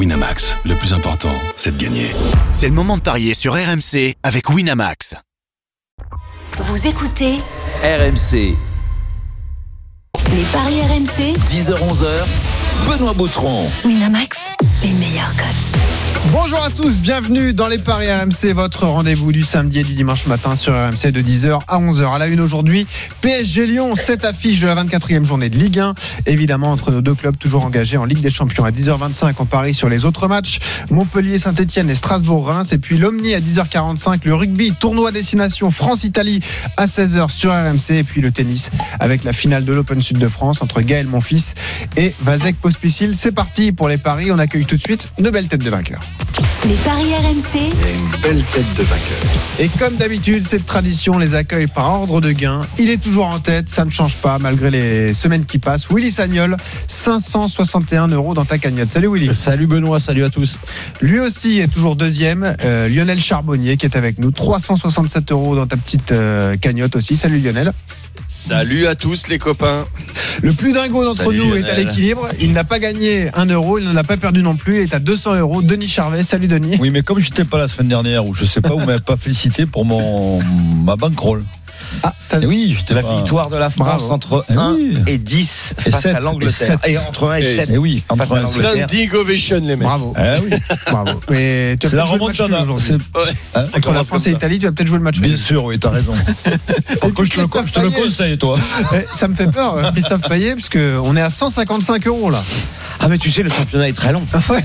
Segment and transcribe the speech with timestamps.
[0.00, 2.06] Winamax, le plus important, c'est de gagner.
[2.52, 5.14] C'est le moment de parier sur RMC avec Winamax.
[6.56, 7.36] Vous écoutez
[7.82, 8.56] RMC,
[10.32, 12.08] les paris RMC 10h-11h,
[12.88, 13.68] Benoît Boutron.
[13.84, 14.38] Winamax,
[14.82, 15.89] les meilleurs codes.
[16.32, 20.26] Bonjour à tous, bienvenue dans les Paris RMC, votre rendez-vous du samedi et du dimanche
[20.26, 22.14] matin sur RMC de 10h à 11h.
[22.14, 22.86] À la une aujourd'hui,
[23.20, 25.94] PSG Lyon, cette affiche de la 24e journée de Ligue 1.
[26.26, 29.74] Évidemment, entre nos deux clubs toujours engagés en Ligue des Champions à 10h25, on parie
[29.74, 30.58] sur les autres matchs.
[30.90, 32.72] Montpellier, Saint-Etienne et Strasbourg-Reims.
[32.72, 36.40] Et puis l'Omni à 10h45, le rugby, tournoi destination France-Italie
[36.76, 37.96] à 16h sur RMC.
[37.96, 41.54] Et puis le tennis avec la finale de l'Open Sud de France entre Gaël Monfils
[41.96, 43.16] et Vazek Pospisil.
[43.16, 44.30] C'est parti pour les paris.
[44.30, 46.68] On accueille tout de suite une belle tête de vainqueur.
[46.68, 49.18] Les paris RMC, une belle tête de vainqueur.
[49.58, 52.60] Et comme d'habitude, cette tradition les accueille par ordre de gain.
[52.78, 55.88] Il est toujours en tête, ça ne change pas malgré les semaines qui passent.
[55.90, 58.90] Willy Sagnol, 561 euros dans ta cagnotte.
[58.90, 59.34] Salut Willy.
[59.34, 60.58] Salut Benoît, salut à tous.
[61.00, 62.54] Lui aussi est toujours deuxième.
[62.62, 67.16] Euh, Lionel Charbonnier qui est avec nous, 367 euros dans ta petite euh, cagnotte aussi.
[67.16, 67.72] Salut Lionel.
[68.28, 69.86] Salut à tous les copains.
[70.42, 72.28] Le plus dingo d'entre Salut, nous est à l'équilibre.
[72.40, 74.76] Il n'a pas gagné un euro, il n'en a pas perdu non plus.
[74.76, 75.62] Il est à 200 euros.
[75.62, 76.76] Denis Charvet, salut Denis.
[76.80, 79.16] Oui, mais comme j'étais pas la semaine dernière, ou je sais pas, vous m'avez pas
[79.16, 80.40] félicité pour mon
[80.84, 81.44] ma bankroll.
[82.02, 84.10] Ah, t'as Eh oui, La pas- victoire de la France Bravo.
[84.12, 84.98] entre Eh 1 oui.
[85.06, 86.78] et 10 Et face à l'Angleterre.
[86.86, 88.40] et Et, entre 1 et Et 7 Eh oui, face à.
[88.40, 89.78] Standing ovation les mecs.
[89.80, 90.14] Bravo.
[90.18, 90.50] Eh oui,
[90.90, 91.20] Bravo.
[91.30, 92.64] Mais tu as c'est la remontada.
[92.78, 92.98] C'est- Ouais,
[93.54, 95.18] Hein Entre la France et l'Italie, tu vas peut-être jouer le match.
[95.20, 96.12] Bien sûr, oui, t'as raison.
[97.00, 98.02] Contre, je te le, Christophe je te le Payet.
[98.02, 98.58] conseille, toi.
[98.94, 102.42] Eh, Ça me fait peur, euh, Christophe Payet, parce qu'on est à 155 euros là.
[103.02, 104.22] Ah mais tu sais, le championnat est très long.
[104.48, 104.62] Ouais.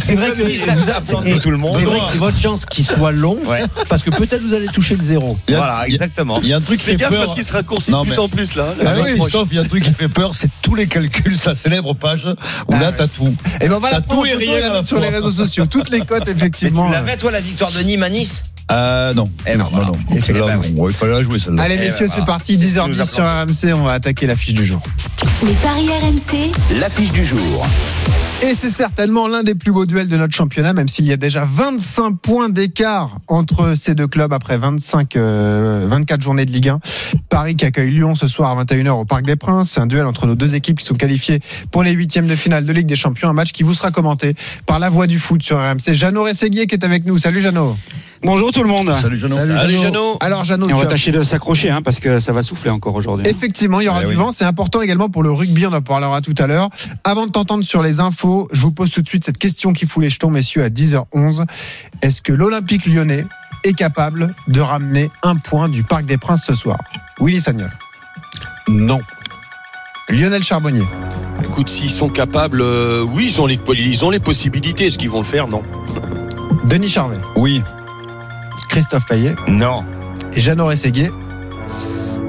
[0.00, 1.74] C'est vrai que vous absentez tout le monde.
[1.76, 3.38] C'est vrai que c'est votre chance qu'il soit long,
[3.88, 6.38] parce que peut-être vous allez toucher le a- Voilà, exactement.
[6.42, 7.20] Il y a un truc qui fait gaffe peur.
[7.20, 8.74] parce qu'il se raccourcit Non, de plus mais- en plus là.
[8.84, 9.18] Ah oui.
[9.18, 11.94] Christophe, il y a un truc qui fait peur, c'est tous les calculs, sa célèbre
[11.94, 12.26] page
[12.68, 13.34] où là, t'as tout.
[13.60, 15.66] Et ben voilà, tout et rien sur les réseaux sociaux.
[15.66, 16.86] Toutes les cotes, effectivement.
[16.86, 19.28] tu l'avais toi la victoire de Nîmes à Nice Euh, non.
[19.46, 19.86] Eh ben non, voilà.
[19.86, 20.92] non, ben oui.
[20.92, 21.62] fallait la jouer, celle-là.
[21.62, 22.58] Allez, Eh ben messieurs, c'est parti.
[22.58, 23.74] C'est 10h10 ce qui nous sur RMC.
[23.80, 24.80] On va attaquer la fiche du jour.
[25.44, 27.66] les paris RMC, L'affiche du jour.
[28.42, 31.18] Et c'est certainement l'un des plus beaux duels de notre championnat, même s'il y a
[31.18, 36.70] déjà 25 points d'écart entre ces deux clubs après 25, euh, 24 journées de Ligue
[36.70, 36.80] 1.
[37.28, 39.72] Paris qui accueille Lyon ce soir à 21h au Parc des Princes.
[39.72, 42.64] C'est un duel entre nos deux équipes qui sont qualifiées pour les huitièmes de finale
[42.64, 43.28] de Ligue des Champions.
[43.28, 45.92] Un match qui vous sera commenté par la voix du foot sur RMC.
[45.92, 47.18] Jeannot Rességuier qui est avec nous.
[47.18, 47.76] Salut Jeannot.
[48.22, 48.92] Bonjour tout le monde.
[48.94, 49.36] Salut, Jeannot.
[49.36, 50.18] Salut Jeannot.
[50.20, 52.70] Alors Jeannot, Et on va as- tâcher de s'accrocher hein, parce que ça va souffler
[52.70, 53.26] encore aujourd'hui.
[53.26, 54.14] Effectivement, il y aura Eh du oui.
[54.16, 54.30] vent.
[54.30, 55.66] C'est important également pour le rugby.
[55.66, 56.68] On en parlera tout à l'heure.
[57.04, 59.86] Avant de t'entendre sur les infos, je vous pose tout de suite cette question qui
[59.86, 61.46] fout les jetons, messieurs, à 10h11.
[62.02, 63.24] Est-ce que l'Olympique lyonnais
[63.64, 66.78] est capable de ramener un point du Parc des Princes ce soir?
[67.20, 67.70] Willy Sagnol.
[68.68, 69.00] Non.
[70.10, 70.84] Lionel Charbonnier.
[71.42, 74.88] Écoute, s'ils sont capables, euh, oui, ils ont les, ils ont les possibilités.
[74.88, 75.48] Est-ce qu'ils vont le faire?
[75.48, 75.62] Non.
[76.64, 77.16] Denis Charvet.
[77.36, 77.62] Oui.
[78.70, 79.34] Christophe Payet.
[79.48, 79.82] Non.
[80.32, 81.10] Et Jeannot Rességuier.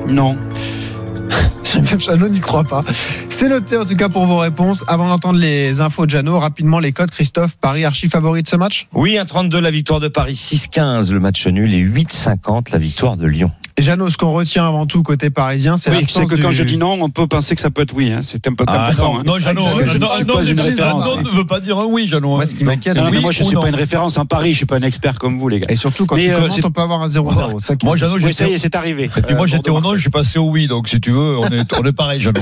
[0.08, 0.36] Non.
[1.76, 2.84] Même Jeannot n'y croit pas.
[3.30, 4.84] C'est noté en tout cas pour vos réponses.
[4.88, 7.12] Avant d'entendre les infos de Jeannot, rapidement les codes.
[7.12, 8.88] Christophe, Paris archi favori de ce match?
[8.94, 13.28] Oui, 1,32 la victoire de Paris, 6,15 le match nul et 8,50 la victoire de
[13.28, 13.52] Lyon.
[13.82, 16.64] Jeannot, ce qu'on retient avant tout côté parisien, c'est Oui, c'est que quand du- je
[16.64, 18.12] dis non, on peut penser que ça peut être oui.
[18.12, 18.20] hein.
[18.22, 19.14] C'est un peu Ah, important.
[19.14, 19.24] non, hein.
[19.26, 20.42] non, Jeannot, ne suis non.
[20.42, 22.30] Jeannot ne veut pas dire un oui, Jeannot.
[22.36, 24.18] Moi, ce qui m'inquiète, Non, mais Oui moi, je ou suis non pas une référence
[24.18, 24.52] en Paris.
[24.52, 25.68] Je suis pas un expert comme vous, les gars.
[25.70, 27.60] Et surtout, quand Mais, tu euh, commentes, on peut avoir un 0-0.
[27.60, 28.56] Ça qui- Moi, Jeannot, Oui, ça y j'étais.
[28.56, 29.10] est, c'est arrivé.
[29.16, 30.68] Et puis moi, Euh, j'étais au non, je suis passé au oui.
[30.68, 32.42] Donc, si tu veux, on est, on est pareil, Jeannot.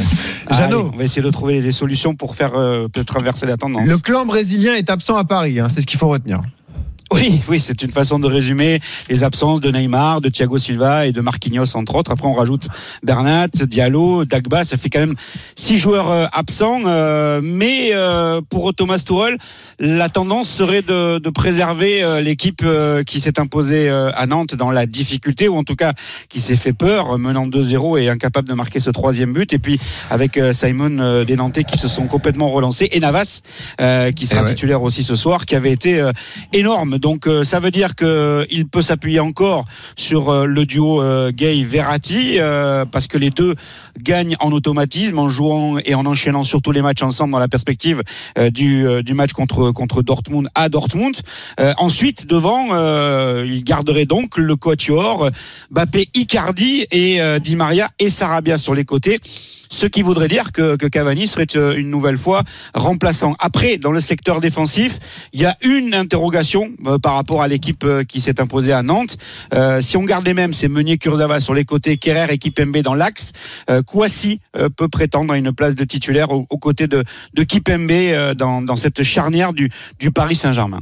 [0.51, 0.91] Jeannot.
[0.93, 3.87] On va essayer de trouver des solutions pour faire euh, peut-être inverser la tendance.
[3.87, 6.41] Le clan brésilien est absent à Paris, hein, c'est ce qu'il faut retenir.
[7.19, 11.11] Oui, oui, c'est une façon de résumer les absences de Neymar, de Thiago Silva et
[11.11, 12.11] de Marquinhos entre autres.
[12.11, 12.69] Après, on rajoute
[13.03, 14.63] Bernat, Diallo, Dagba.
[14.63, 15.15] Ça fait quand même
[15.53, 16.79] six joueurs euh, absents.
[16.85, 19.37] euh, mais euh, pour Thomas Tuchel,
[19.79, 22.65] la tendance serait de, de préserver euh, l'équipe
[23.05, 25.91] qui s'est imposée à Nantes dans la difficulté ou en tout cas
[26.29, 29.51] qui s'est fait peur, menant 2-0 et incapable de marquer ce troisième but.
[29.51, 29.77] Et puis
[30.09, 33.41] avec Simon des Nantais qui se sont complètement relancés et Navas
[34.15, 34.49] qui sera ouais.
[34.49, 36.09] titulaire aussi ce soir, qui avait été
[36.53, 36.97] énorme.
[36.97, 39.65] Donc euh, ça veut dire que il peut s'appuyer encore
[39.95, 43.55] sur euh, le duo euh, Gay Verratti euh, parce que les deux
[43.97, 48.03] gagnent en automatisme en jouant et en enchaînant surtout les matchs ensemble dans la perspective
[48.37, 51.15] euh, du, euh, du match contre contre Dortmund à Dortmund.
[51.59, 52.67] Euh, ensuite devant,
[53.43, 55.29] il garderait donc le quatuor
[55.71, 59.19] Mbappé, Icardi et Di Maria et Sarabia sur les côtés.
[59.71, 61.45] Ce qui voudrait dire que, que Cavani serait
[61.77, 62.41] une nouvelle fois
[62.73, 63.35] remplaçant.
[63.37, 64.97] Après, dans le secteur défensif,
[65.31, 66.71] il y a une interrogation
[67.03, 69.17] par rapport à l'équipe qui s'est imposée à Nantes.
[69.81, 72.95] Si on garde les mêmes, c'est Meunier Kurzawa sur les côtés, Kerrer et Kipembe dans
[72.95, 73.31] l'axe.
[73.79, 77.03] Euh, Kouassi euh, peut prétendre à une place de titulaire aux, côtés de,
[77.33, 80.79] de Kipembe euh, dans, dans cette charnière du, du Paris Saint-Germain.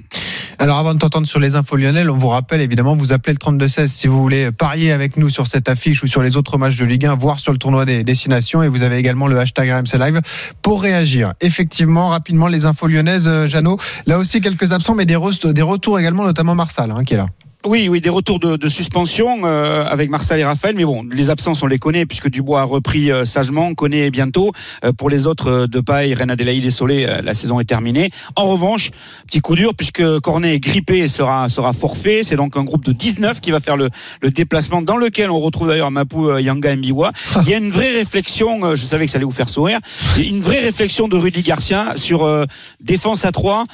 [0.60, 3.58] Alors avant de t'entendre sur les infos lyonnais, on vous rappelle évidemment, vous appelez le
[3.58, 6.78] 32-16 si vous voulez parier avec nous sur cette affiche ou sur les autres matchs
[6.78, 8.64] de Ligue 1, voire sur le tournoi des destinations.
[8.64, 10.22] Et vous avez également le hashtag RMC Live
[10.64, 11.34] pour réagir.
[11.42, 13.78] Effectivement, rapidement, les infos lyonnaises, Jeannot.
[14.08, 17.28] Là aussi, quelques absents, mais des retours également, notamment Marsal, hein, qui est là.
[17.66, 21.32] Oui, oui, des retours de, de suspension euh, avec Marcel et Raphaël, mais bon, les
[21.32, 24.52] absences on les connaît puisque Dubois a repris euh, sagement, on connaît bientôt.
[24.86, 28.12] Euh, pour les autres, de paille, Reine Adélaïde et Solé, la saison est terminée.
[28.36, 28.92] En revanche,
[29.26, 32.22] petit coup dur puisque Cornet est grippé et sera sera forfait.
[32.24, 33.90] C'est donc un groupe de 19 qui va faire le,
[34.22, 37.12] le déplacement dans lequel on retrouve d'ailleurs Mapou euh, Yanga Mbiwa.
[37.42, 39.80] Il y a une vraie réflexion, je savais que ça allait vous faire sourire,
[40.18, 42.46] une vraie réflexion de Rudy Garcia sur
[42.80, 43.66] défense à 3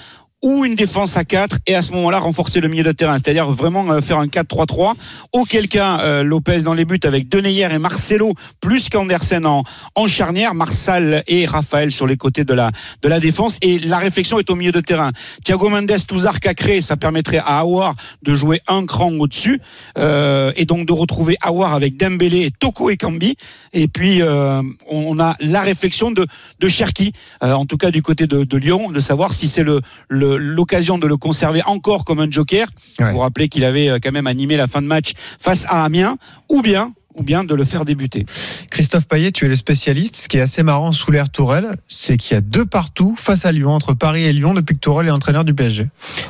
[0.44, 3.50] ou une défense à 4 et à ce moment-là renforcer le milieu de terrain, c'est-à-dire
[3.52, 4.94] vraiment euh, faire un 4-3-3,
[5.32, 9.64] auquel cas euh, Lopez dans les buts avec Deneyer et Marcelo plus qu'Andersen en,
[9.96, 13.58] en charnière, Marsal et Raphaël sur les côtés de la, de la défense.
[13.62, 15.12] Et la réflexion est au milieu de terrain.
[15.46, 19.62] Thiago Mendes, Touzard, Cacré, ça permettrait à Awar de jouer un cran au-dessus
[19.98, 23.36] euh, et donc de retrouver Awar avec Dembélé, Toko et Kambi.
[23.72, 26.28] Et puis euh, on a la réflexion de,
[26.60, 27.14] de Cherki,
[27.44, 30.33] euh, en tout cas du côté de, de Lyon, de savoir si c'est le, le
[30.38, 32.68] l'occasion de le conserver encore comme un joker.
[33.00, 33.12] Ouais.
[33.12, 36.18] Vous rappelez qu'il avait euh, quand même animé la fin de match face à Amiens,
[36.50, 38.26] ou bien, ou bien de le faire débuter.
[38.72, 40.16] Christophe Payet, tu es le spécialiste.
[40.16, 43.46] Ce qui est assez marrant sous l'air Tourelle, c'est qu'il y a deux partout face
[43.46, 45.88] à Lyon, entre Paris et Lyon, depuis que Tourelle est entraîneur du PSG.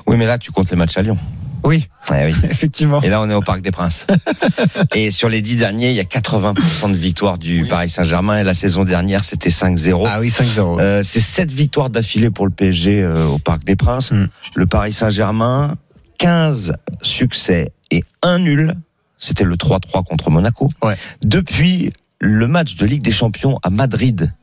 [0.08, 1.18] Oui, mais là, tu comptes les matchs à Lyon.
[1.63, 2.36] Oui, Ouais, oui.
[2.50, 3.01] effectivement.
[3.01, 4.06] Et là, on est au Parc des Princes.
[4.95, 8.39] et sur les dix derniers, il y a 80% de victoires du Paris Saint-Germain.
[8.39, 10.06] Et la saison dernière, c'était 5-0.
[10.07, 10.80] Ah oui, 5-0.
[10.80, 14.12] Euh, c'est sept victoires d'affilée pour le PSG euh, au Parc des Princes.
[14.12, 14.27] Mm.
[14.56, 15.77] Le Paris Saint-Germain,
[16.18, 18.75] 15 succès et un nul.
[19.18, 20.69] C'était le 3-3 contre Monaco.
[20.83, 20.98] Ouais.
[21.24, 24.33] Depuis le match de Ligue des Champions à Madrid.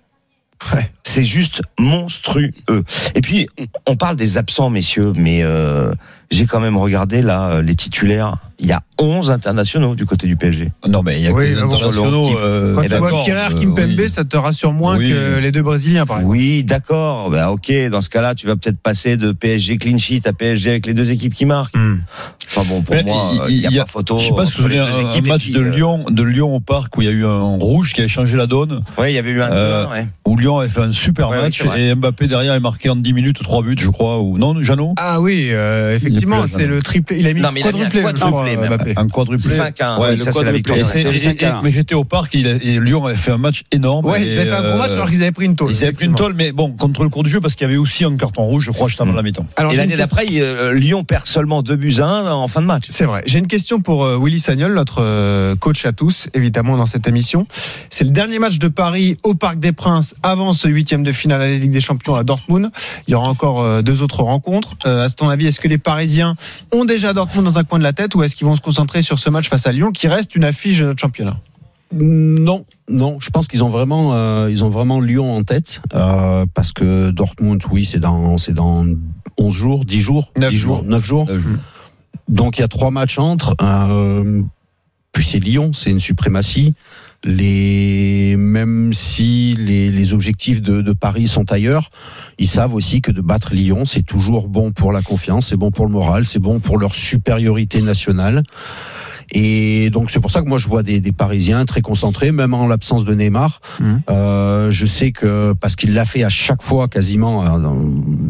[0.75, 0.91] Ouais.
[1.05, 2.51] C'est juste monstrueux.
[3.15, 3.49] Et puis,
[3.87, 5.93] on parle des absents, messieurs, mais euh,
[6.31, 8.37] j'ai quand même regardé là euh, les titulaires.
[8.63, 10.71] Il y a 11 internationaux du côté du PSG.
[10.87, 12.39] Non, mais il y a Oui, que bon, internationaux.
[12.39, 14.11] euh, Quand tu vois Kerrer, euh, Kimpembe, oui.
[14.11, 15.11] ça te rassure moins Oui.
[15.11, 16.37] que les deux Brésiliens, par exemple.
[16.37, 17.31] Oui, d'accord.
[17.31, 20.71] Bah, ok, dans ce cas-là, tu vas peut-être passer de PSG clean sheet à PSG
[20.71, 21.75] avec les deux équipes qui marquent.
[21.77, 22.01] Hmm.
[22.49, 24.19] Enfin bon, pour Mais moi, il- n'y a, y a- pas photo.
[24.19, 24.87] Je sais pas si vous souvenez un,
[25.23, 27.57] match puis, de euh, Lyon, de Lyon au parc où il y a eu un
[27.57, 28.83] rouge qui a changé la donne.
[28.99, 30.07] Ouais, il y avait eu un, Euh, ouais.
[30.27, 33.13] Où Lyon avait fait un super Ouais, match et Mbappé derrière est marqué en 10
[33.15, 34.21] minutes trois buts, je crois.
[34.21, 34.95] Ou non, Jeannot?
[34.99, 37.19] Ah oui, euh, effectivement, c'est le triplé.
[37.21, 38.79] Il a mis Non, le mais il a mis un quadruplé, quadruplé, même.
[38.79, 38.95] Mbappé.
[38.97, 39.49] Un quadruplé.
[39.57, 39.99] 5-1.
[40.01, 40.77] Ouais, oui, le ça, c'est la quadruplé, victoire.
[40.79, 42.81] Et ouais, c'est- c'était le et- 5 et- mais j'étais au parc il a- et
[42.81, 44.07] Lyon avait fait un match énorme.
[44.07, 45.71] Ouais, ils avaient fait un gros match euh, alors qu'ils avaient pris une tôle.
[45.73, 47.71] Ils avaient pris une tôle, mais bon, contre le cours du jeu, parce qu'il y
[47.71, 49.17] avait aussi un carton rouge, je crois, juste avant Mm.
[49.17, 49.47] la mi-temps.
[49.57, 52.67] Alors, Et l'année d'après, euh, Lyon perd seulement 2 buts à 1 en fin de
[52.67, 52.85] match.
[52.89, 53.23] C'est vrai.
[53.27, 57.07] J'ai une question pour euh, Willy Sagnol, notre euh, coach à tous, évidemment, dans cette
[57.09, 57.47] émission.
[57.91, 61.43] C'est le dernier match de Paris au Parc des Princes avant ce huitième de finale
[61.43, 62.71] à la Ligue des Champions à Dortmund.
[63.09, 64.75] Il y aura encore euh, deux autres rencontres.
[64.87, 66.35] Euh, à ton avis, est-ce que les Parisiens
[66.73, 69.03] ont déjà Dortmund dans un coin de la tête ou est-ce qu'ils vont se concentrer
[69.03, 71.37] sur ce match face à Lyon qui reste une affiche de notre championnat
[71.93, 73.21] Non, non.
[73.21, 77.11] Je pense qu'ils ont vraiment, euh, ils ont vraiment Lyon en tête euh, parce que
[77.11, 78.87] Dortmund, oui, c'est dans, c'est dans
[79.37, 80.77] 11 jours, 10 jours, Neuf 10 jours.
[80.79, 81.27] jours, 9 jours.
[81.27, 81.59] Neuf jours.
[82.29, 83.57] Donc il y a trois matchs entre.
[83.61, 84.41] Euh,
[85.13, 86.73] puis c'est Lyon, c'est une suprématie.
[87.25, 91.91] Les, même si les, les objectifs de, de Paris sont ailleurs,
[92.39, 95.71] ils savent aussi que de battre Lyon, c'est toujours bon pour la confiance, c'est bon
[95.71, 98.43] pour le moral, c'est bon pour leur supériorité nationale.
[99.33, 102.55] Et donc c'est pour ça que moi je vois des, des Parisiens très concentrés, même
[102.55, 103.61] en l'absence de Neymar.
[103.81, 104.03] Mhm.
[104.11, 107.71] Euh, je sais que parce qu'il l'a fait à chaque fois quasiment, euh,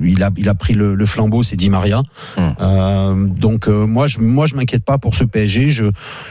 [0.05, 2.03] il a il a pris le, le flambeau, c'est Di Maria.
[2.37, 2.55] Mhm.
[2.61, 5.71] Euh, donc euh, moi je moi je m'inquiète pas pour ce PSG.
[5.71, 5.85] Je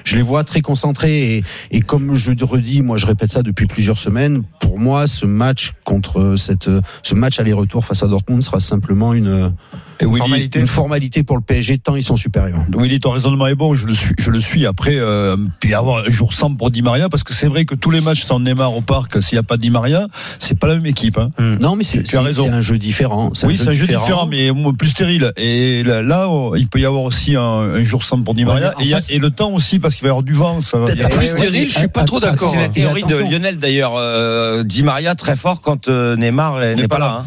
[0.03, 3.65] je les vois très concentrés et, et comme je redis, moi je répète ça depuis
[3.65, 4.43] plusieurs semaines.
[4.59, 6.69] Pour moi, ce match contre cette
[7.03, 9.51] ce match aller-retour face à Dortmund sera simplement une
[9.99, 10.59] Et Willy, Formalité.
[10.59, 12.63] une formalité pour le PSG tant ils sont supérieurs.
[12.75, 14.15] Willy, ton raisonnement est bon, je le suis.
[14.17, 14.58] Je le suis.
[14.65, 17.75] Après, euh, puis avoir un jour sans pour Di Maria, parce que c'est vrai que
[17.75, 20.07] tous les matchs sans Neymar au parc, s'il n'y a pas Di Maria,
[20.39, 21.17] c'est pas la même équipe.
[21.17, 21.29] Hein.
[21.59, 23.31] Non, mais c'est un jeu différent.
[23.43, 25.31] Oui, c'est un jeu différent, mais plus stérile.
[25.37, 28.45] Et là, là, oh, il peut y avoir aussi un, un jour sans pour Di
[28.45, 28.69] Maria.
[28.69, 30.23] Ouais, et, il y a- face- et le temps aussi, parce qu'il va y avoir
[30.23, 30.61] du vent.
[30.61, 32.51] Ça, va- il y a- Plus stérile, je suis pas trop d'accord.
[32.51, 32.69] C'est la hein.
[32.69, 33.15] théorie de.
[33.17, 33.93] Lionel d'ailleurs.
[33.97, 37.25] Euh, Di Maria très fort quand euh, Neymar n'est pas là.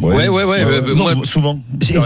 [0.00, 0.64] Ouais, ouais, ouais.
[0.64, 1.60] euh, Non, moi, souvent.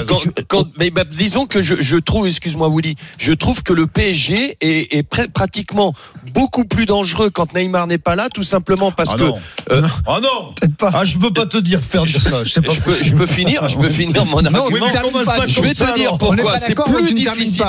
[0.06, 3.86] Quand, quand- mais bah, disons que je, je trouve, excuse-moi Willy, je trouve que le
[3.86, 5.94] PSG est, est pr- pratiquement
[6.34, 9.38] beaucoup plus dangereux quand Neymar n'est pas là, tout simplement parce Ah que non.
[9.70, 10.90] euh, Ah non Peut-être pas.
[10.94, 12.44] Ah, je peux pas te dire faire de ça.
[12.44, 14.86] Je sais pas je peux, je peux finir, je peux finir mon Non, argument.
[15.46, 17.64] je vais te dire pourquoi c'est plus difficile.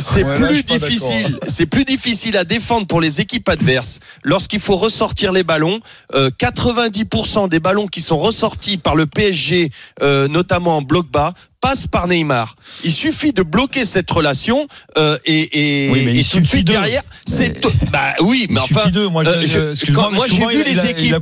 [0.00, 1.38] C'est Ouais, je plus difficile.
[1.46, 5.78] C'est plus difficile à défendre pour les équipes adverses lorsqu'il faut ressortir les ballons.
[6.14, 9.70] Euh, 90% des ballons qui sont ressortis par le PSG,
[10.02, 12.56] euh, notamment en bloc bas, passent par Neymar.
[12.84, 14.66] Il suffit de bloquer cette relation
[14.98, 16.72] euh, et, et, Oui, mais il et tout de suite d'eux.
[16.74, 17.58] derrière, c'est
[17.90, 18.90] bah oui, mais Il enfin.
[18.90, 19.08] d'eux.
[19.08, 21.14] Moi, euh, je- quand- j'ai vu les équipes.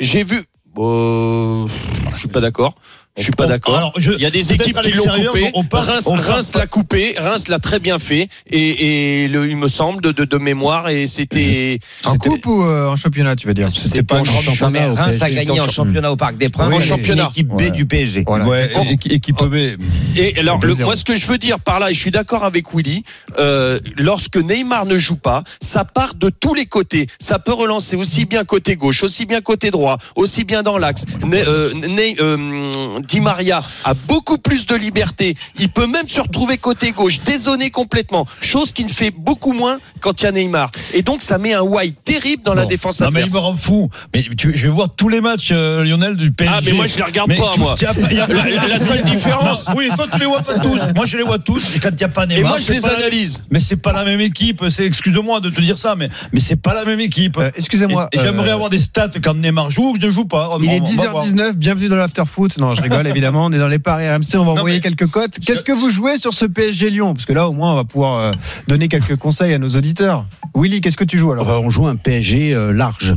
[0.00, 0.42] J'ai vu.
[0.76, 1.66] Euh,
[2.14, 2.74] je suis pas d'accord.
[3.16, 3.76] Je suis pas d'accord.
[3.76, 5.48] alors, je- Il y a des équipes qui l'ont coupé.
[5.54, 7.14] on Reims, Reims l'a coupé.
[7.16, 8.28] Reims l'a très bien fait.
[8.50, 10.88] Et, et le, il me semble de, de, de mémoire.
[10.88, 11.78] Et c'était.
[12.04, 13.70] En coupe ou euh, en championnat, tu veux dire?
[13.70, 16.36] C'était pas en un championnat Non, mais au Reims a gagné en championnat au Parc
[16.38, 16.72] des Princes.
[16.74, 17.28] Oui, C'est championnat.
[17.30, 17.70] Équipe B Ouais.
[17.70, 18.24] du PSG.
[18.26, 18.46] Voilà.
[18.48, 19.76] Ouais, équi- équipe B.
[20.16, 20.82] Et alors, le- 2-0.
[20.84, 23.04] moi, ce que je veux dire par là, et je suis d'accord avec Willy,
[23.38, 27.06] euh, lorsque Neymar ne joue pas, ça part de tous les côtés.
[27.20, 31.04] Ça peut relancer aussi bien côté gauche, aussi bien côté droit, aussi bien dans l'axe.
[31.24, 35.36] Ne- euh, Ne- euh, Di Maria a beaucoup plus de liberté.
[35.58, 39.78] Il peut même se retrouver côté gauche, dézoné complètement, chose qu'il ne fait beaucoup moins
[40.00, 40.70] quand il y a Neymar.
[40.92, 43.42] Et donc, ça met un white terrible dans la défense Non, mais il adverse.
[43.42, 43.90] me rend fou.
[44.14, 46.54] Mais tu, je vais voir tous les matchs, euh, Lionel, du PSG.
[46.56, 47.74] Ah, mais moi, je les regarde Mais pas, tu- moi.
[47.80, 47.92] y a-
[48.28, 50.80] La- la- la seule différence- Non, oui, toi, tu les vois pas tous.
[50.94, 51.76] Moi, je les vois tous.
[51.76, 52.50] Et quand il n'y a pas Et Neymar.
[52.52, 53.42] moi, je les pas la- analyse.
[53.50, 54.62] Mais c'est pas la même équipe.
[54.68, 57.38] C'est, excuse-moi de te dire ça, mais, mais c'est pas la même équipe.
[57.38, 58.08] Euh, Excusez-moi.
[58.12, 60.24] Et- et J'aimerais euh, avoir des stats quand Neymar joue ou que je ne joue
[60.24, 60.50] pas.
[60.62, 61.24] Il On- est on va voir.
[61.24, 62.58] 10h19, bienvenue dans l'after-foot.
[62.58, 65.06] Non, je rigole évidemment, on est dans les paris RMC, on va Non, envoyer quelques
[65.06, 65.38] cotes.
[65.44, 67.14] Qu'est-ce que vous jouez sur ce PSG Lyon?
[67.14, 68.32] Parce que là, au moins, on va pouvoir euh,
[68.68, 70.26] donner quelques conseils à nos auditeurs.
[70.54, 71.50] Willy, qu'est-ce que tu joues alors?
[71.50, 73.16] Euh, On joue un PSG euh, large.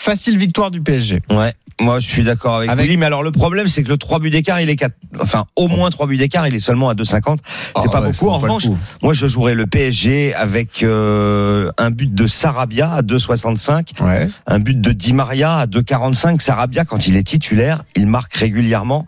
[0.00, 1.20] Facile victoire du PSG.
[1.28, 3.96] Ouais, moi je suis d'accord avec, Avec- Willy, mais alors le problème c'est que le
[3.96, 6.88] 3 buts d'écart, il est 4, enfin au moins 3 buts d'écart, il est seulement
[6.88, 7.38] à 2,50.
[7.82, 8.28] C'est pas ouais, beaucoup.
[8.30, 8.66] En revanche,
[9.02, 14.28] moi je jouerais le PSG avec euh, un but de Sarabia à 2,65, Ouais.
[14.46, 16.40] un but de Di Maria à 2,45.
[16.40, 19.04] Sarabia quand il est titulaire, il marque régulièrement,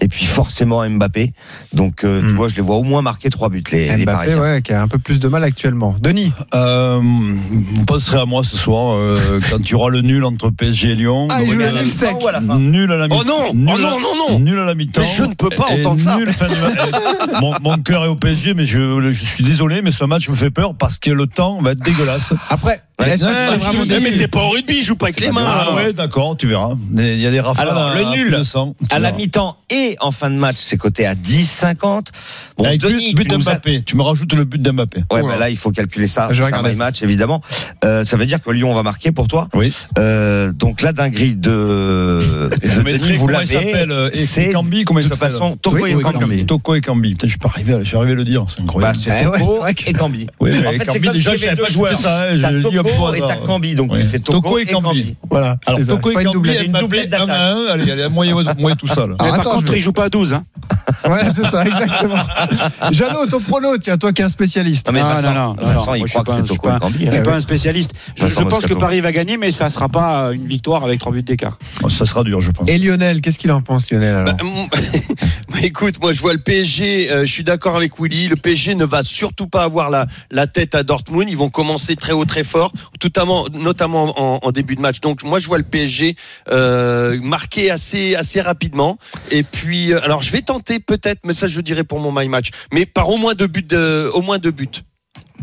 [0.00, 1.32] et puis forcément Mbappé.
[1.72, 2.36] Donc euh, tu Hmm.
[2.36, 4.40] vois, je les vois au moins marquer 3 buts les, les Mbappé, Parisiens.
[4.40, 5.94] ouais, qui a un peu plus de mal actuellement.
[6.00, 9.16] Denis Euh, vous penserez à moi ce soir euh,
[9.50, 11.28] quand il y aura le nul entre PSG et Lyon.
[11.30, 11.58] Ah, il joue.
[11.58, 14.28] Ou à la fin Nul à la mi- Oh non, nul oh à- non, non,
[14.30, 14.38] non.
[14.40, 15.00] Nul à la mi-temps.
[15.02, 16.18] Mais je ne peux pas Et entendre ça.
[17.40, 20.34] mon, mon cœur est au PSG, mais je, je suis désolé, mais ce match me
[20.34, 22.32] fait peur parce que le temps va être dégueulasse.
[22.50, 25.42] Après, Ouais, mais t'es pas au rugby, joue pas avec les mains.
[25.46, 25.76] Ah alors.
[25.76, 26.74] ouais, d'accord, tu verras.
[26.96, 28.74] Il y a des rafales Alors, le nul, plus de 100.
[28.88, 32.06] Tu À la mi-temps et en fin de match, c'est coté à 10,50.
[32.56, 33.82] Bon, Avec Denis, but, but d'Mbappé.
[33.84, 35.02] Tu me rajoutes le but d'Mbappé.
[35.10, 36.28] Ouais, bah là, il faut calculer ça.
[36.30, 36.84] Je vais C'est un regarder my ça.
[36.84, 37.42] match, évidemment.
[37.84, 39.48] Euh, ça veut dire que Lyon va marquer pour toi.
[39.54, 39.72] Oui.
[39.98, 42.18] Euh, donc la dinguerie de,
[42.62, 43.74] je de Denis, vous l'avez.
[43.90, 46.46] euh, C'est Cambi, comment de il toute s'appelle façon Toko et Cambi.
[46.46, 47.10] Toko et Cambi.
[47.12, 48.98] Putain, je suis pas arrivé, à- je suis arrivé à le dire, c'est Bah, incroyable.
[49.00, 50.26] c'est ouais, Toko c'est que- et Cambi.
[50.40, 52.26] oui, En fait, c'est comme déjà, je savais pas c'était ça.
[52.96, 54.00] Toko et t'as Cambi, donc Ouais.
[54.00, 55.16] tu fais Toko, et Cambi.
[55.30, 55.92] Voilà, Alors, c'est ça.
[55.92, 56.56] Toko et une Cambi, doublette.
[56.58, 57.28] C'est une doublette 1 d'attaque.
[57.30, 57.66] à 1.
[57.72, 58.86] Allez, allez, moyen, moyen tout.
[58.92, 60.32] Alors, Mais par attends, contre, il joue pas à 12.
[60.34, 60.44] Hein.
[61.04, 62.14] Voilà, c'est ça, exactement.
[62.92, 64.86] Jeannot, ton prono, tiens, toi qui es un spécialiste.
[64.86, 67.22] Non, mais Non, Vincent, non, non, non, Vincent, non, il moi, je croit suis que
[67.24, 67.92] pas- un spécialiste.
[68.14, 68.74] Je, pense que.
[68.74, 71.58] Paris va gagner, mais ça sera pas une victoire avec 3 buts d'écart.
[71.82, 72.68] Oh, Ça sera dur, je pense.
[72.70, 74.24] Et Lionel, qu'est-ce qu'il en pense, Lionel
[75.62, 78.84] écoute, moi je vois le PSG, euh, je suis d'accord avec Willy, le PSG ne
[78.84, 82.44] va surtout pas avoir la, la tête à Dortmund, ils vont commencer très haut, très
[82.44, 85.00] fort, notamment, notamment en, en début de match.
[85.00, 86.16] Donc moi je vois le PSG
[86.50, 88.98] euh, marquer assez, assez rapidement.
[89.30, 92.28] Et puis, euh, alors je vais tenter peut-être, mais ça je dirais pour mon my
[92.28, 94.68] match, mais par au moins deux buts, de, au moins deux buts.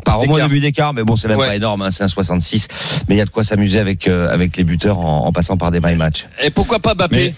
[0.05, 1.47] Par au moins deux buts d'écart, mais bon, c'est même Ouais.
[1.47, 2.67] pas énorme, hein, c'est un 66.
[3.07, 5.57] Mais il y a de quoi s'amuser avec, euh, avec les buteurs en, en passant
[5.57, 6.25] par des my match.
[6.41, 7.35] Et pourquoi pas Bappé Mais-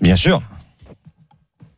[0.00, 0.42] Bien sûr.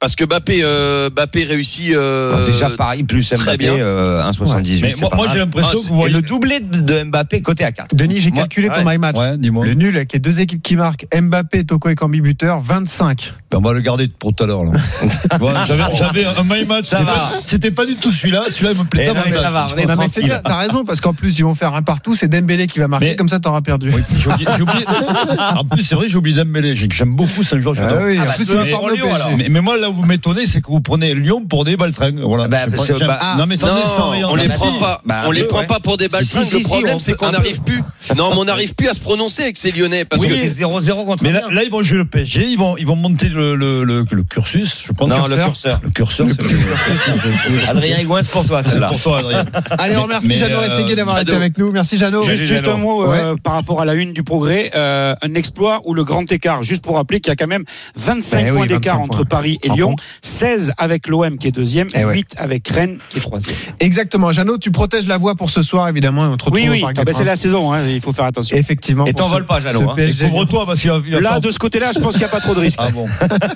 [0.02, 1.92] Parce que Bappé, euh, Bappé réussit.
[1.94, 3.74] euh, Alors, déjà, Paris plus très Mbappé, bien.
[3.74, 4.80] euh, 1,78.
[4.82, 6.12] Mais c'est moi, pas j'ai l'impression Ah, que vous voyez.
[6.12, 7.94] le doublé de Mbappé côté à 4.
[7.94, 8.94] Denis, j'ai calculé ton ouais.
[8.94, 9.16] my match.
[9.16, 9.36] Ouais.
[9.36, 13.32] Le nul avec les deux équipes qui marquent, Mbappé, Toko et Cambi buteur, 25.
[13.52, 14.62] Ben, on va le garder pour tout à l'heure.
[15.94, 16.86] J'avais un my match.
[16.86, 17.16] Ça c'était va.
[17.16, 18.42] pas- C'était pas du tout celui-là.
[18.50, 19.42] Celui-là, il me plaît Eh non, mais davantage.
[19.44, 21.54] ça va, on est Non, mais c'est bien, t'as raison, parce qu'en plus, ils vont
[21.54, 23.92] faire un partout, c'est Dembélé qui va marquer, Mais- comme ça t'auras perdu.
[23.94, 24.84] Oui, j'ai oublié, j'ai oublié-
[25.56, 26.74] En plus, c'est vrai, j'ai oublié Dembélé.
[26.74, 27.78] J'ai- J'aime beaucoup Saint-Georges.
[27.80, 28.06] Ah j'adore.
[28.06, 30.68] oui, Ah en bah, plus, il va mais moi, là où vous m'étonnez, c'est que
[30.68, 32.20] vous prenez Lyon pour des baltringues.
[32.20, 32.48] Voilà.
[32.48, 34.28] Bah, j'aime- bah, non, mais sans rien.
[34.28, 34.78] on les Bah, prend si.
[34.78, 35.02] pas.
[35.06, 35.66] Bah, on les prend ouais.
[35.66, 36.44] pas pour des Si, si, baltringues.
[36.44, 37.82] si, Le problème, on c'est peut- qu'on n'arrive plus.
[38.16, 40.04] Non, mais on n'arrive plus à se prononcer avec ces Lyonnais.
[40.04, 42.76] Parce Oui, que mais 0-0 contre Mais là, ils vont jouer le PSG, ils vont,
[42.76, 44.84] ils vont monter le, le, le, le cursus.
[44.86, 45.80] Je pense Non, le curseur.
[45.82, 49.44] Le curseur, c'est le Adrien Higuain, c'est pour toi, C'est pour toi, Adrien.
[49.78, 51.70] Allez, on remercie Jeannot euh, Rességuier d'avoir été avec nous.
[51.72, 52.22] Merci Jeannot.
[52.24, 55.94] Juste, un mot euh, par rapport à la une du progrès, euh, un exploit ou
[55.94, 56.62] le grand écart?
[56.62, 57.64] Juste pour rappeler qu'il y a quand même
[57.96, 59.24] 25 Ben points d'écart 25 entre.
[59.26, 60.02] Paris et Rends Lyon, compte.
[60.22, 62.14] 16 avec l'OM qui est deuxième, Eh ouais.
[62.14, 63.54] 8 avec Rennes qui est troisième.
[63.80, 64.32] Exactement.
[64.32, 66.24] Jeannot, tu protèges la voie pour ce soir, évidemment.
[66.26, 68.56] et retrouve Oui, oui, ah ben, c'est la saison, hein, il faut faire attention.
[68.56, 69.04] Effectivement.
[69.06, 70.08] Et ce- pas, Jeannot, ce hein.
[70.26, 72.54] Et couvre-toi, parce qu'il Là, de ce côté-là, je pense qu'il n'y a pas trop
[72.54, 72.78] de risques.
[72.82, 73.08] Ah bon.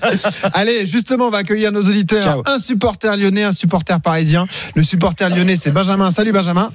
[0.52, 2.22] Allez, justement, on va accueillir nos auditeurs.
[2.22, 2.42] Ciao.
[2.46, 4.46] Un supporter lyonnais, un supporter parisien.
[4.74, 6.10] Le supporter lyonnais, c'est Benjamin.
[6.10, 6.70] Salut Benjamin.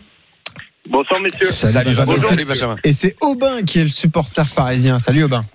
[0.90, 1.52] Bonsoir messieurs.
[1.52, 1.96] Salut.
[2.06, 2.76] Bonjour les Benjamin.
[2.84, 4.98] Et c'est Aubin qui est le supporter parisien.
[5.00, 5.46] Salut Aubin.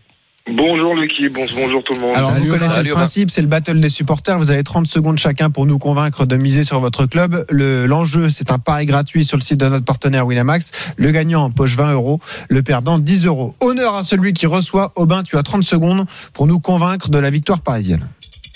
[0.48, 2.14] Bonjour l'équipe, bon- bonjour tout le monde.
[2.16, 4.38] Alors, vous connaissez le principe, c'est le battle des supporters.
[4.38, 7.44] Vous avez 30 secondes chacun pour nous convaincre de miser sur votre club.
[7.50, 10.70] Le- L'enjeu, c'est un pari gratuit sur le site de notre partenaire Winamax.
[10.96, 13.56] Le gagnant en poche 20 euros, le perdant 10 euros.
[13.60, 14.92] Honneur à celui qui reçoit.
[14.94, 18.06] Aubin, tu as 30 secondes pour nous convaincre de la victoire parisienne.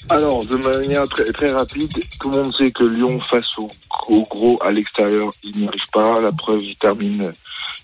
[0.08, 4.58] Alors, de manière très, très rapide, tout le monde sait que Lyon, face au, gros
[4.62, 6.20] à l'extérieur, il n'y arrive pas.
[6.20, 7.32] La preuve, il termine,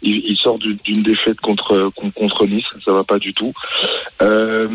[0.03, 3.53] il, sort d'une défaite contre, con- contre Nice, ça va pas du tout.
[4.23, 4.69] Euh,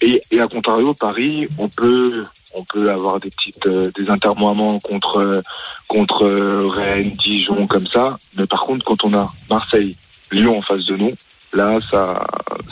[0.00, 5.42] et, à contrario, Paris, on peut, on peut avoir des petites, euh, des intermoiements contre,
[5.88, 8.10] contre Rennes, Dijon, comme ça.
[8.36, 9.96] Mais par contre, quand on a Marseille,
[10.30, 11.12] Lyon en face de nous,
[11.54, 12.14] là, ça,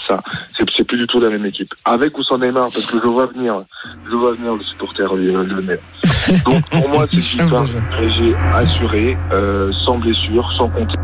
[0.06, 0.20] ça,
[0.56, 1.72] c'est plus du tout la même équipe.
[1.84, 3.58] Avec ou sans Neymar, parce que je vois venir,
[4.08, 5.80] je vois venir le supporter euh, lyonnais.
[6.44, 10.94] Donc pour moi, c'est PSG assurée, euh, sans blessure, sans compter.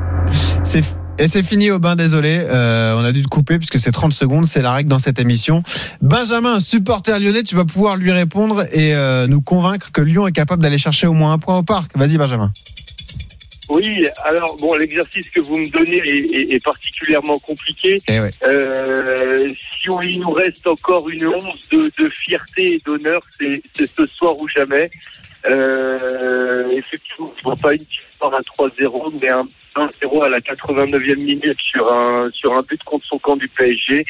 [0.65, 0.83] C'est
[1.19, 2.41] et c'est fini Aubin, désolé.
[2.43, 5.19] Euh, on a dû te couper puisque c'est 30 secondes, c'est la règle dans cette
[5.19, 5.63] émission.
[6.03, 10.33] Benjamin, supporter lyonnais, tu vas pouvoir lui répondre et euh, nous convaincre que Lyon est
[10.33, 11.97] capable d'aller chercher au moins un point au parc.
[11.97, 12.53] Vas-y Benjamin.
[13.69, 18.01] Oui, alors bon, l'exercice que vous me donnez est, est- est particulièrement compliqué.
[18.09, 18.31] Eh ouais.
[18.45, 19.49] Euh,
[19.81, 24.07] si on, il nous reste encore une once de, de fierté et d'honneur, c'est ce
[24.07, 24.89] soir ou jamais.
[25.49, 29.47] Euh, effectivement, vois pas une victoire à 3-0, mais un
[29.77, 34.05] 1-0 à la 89e minute sur un sur un but contre son camp du PSG.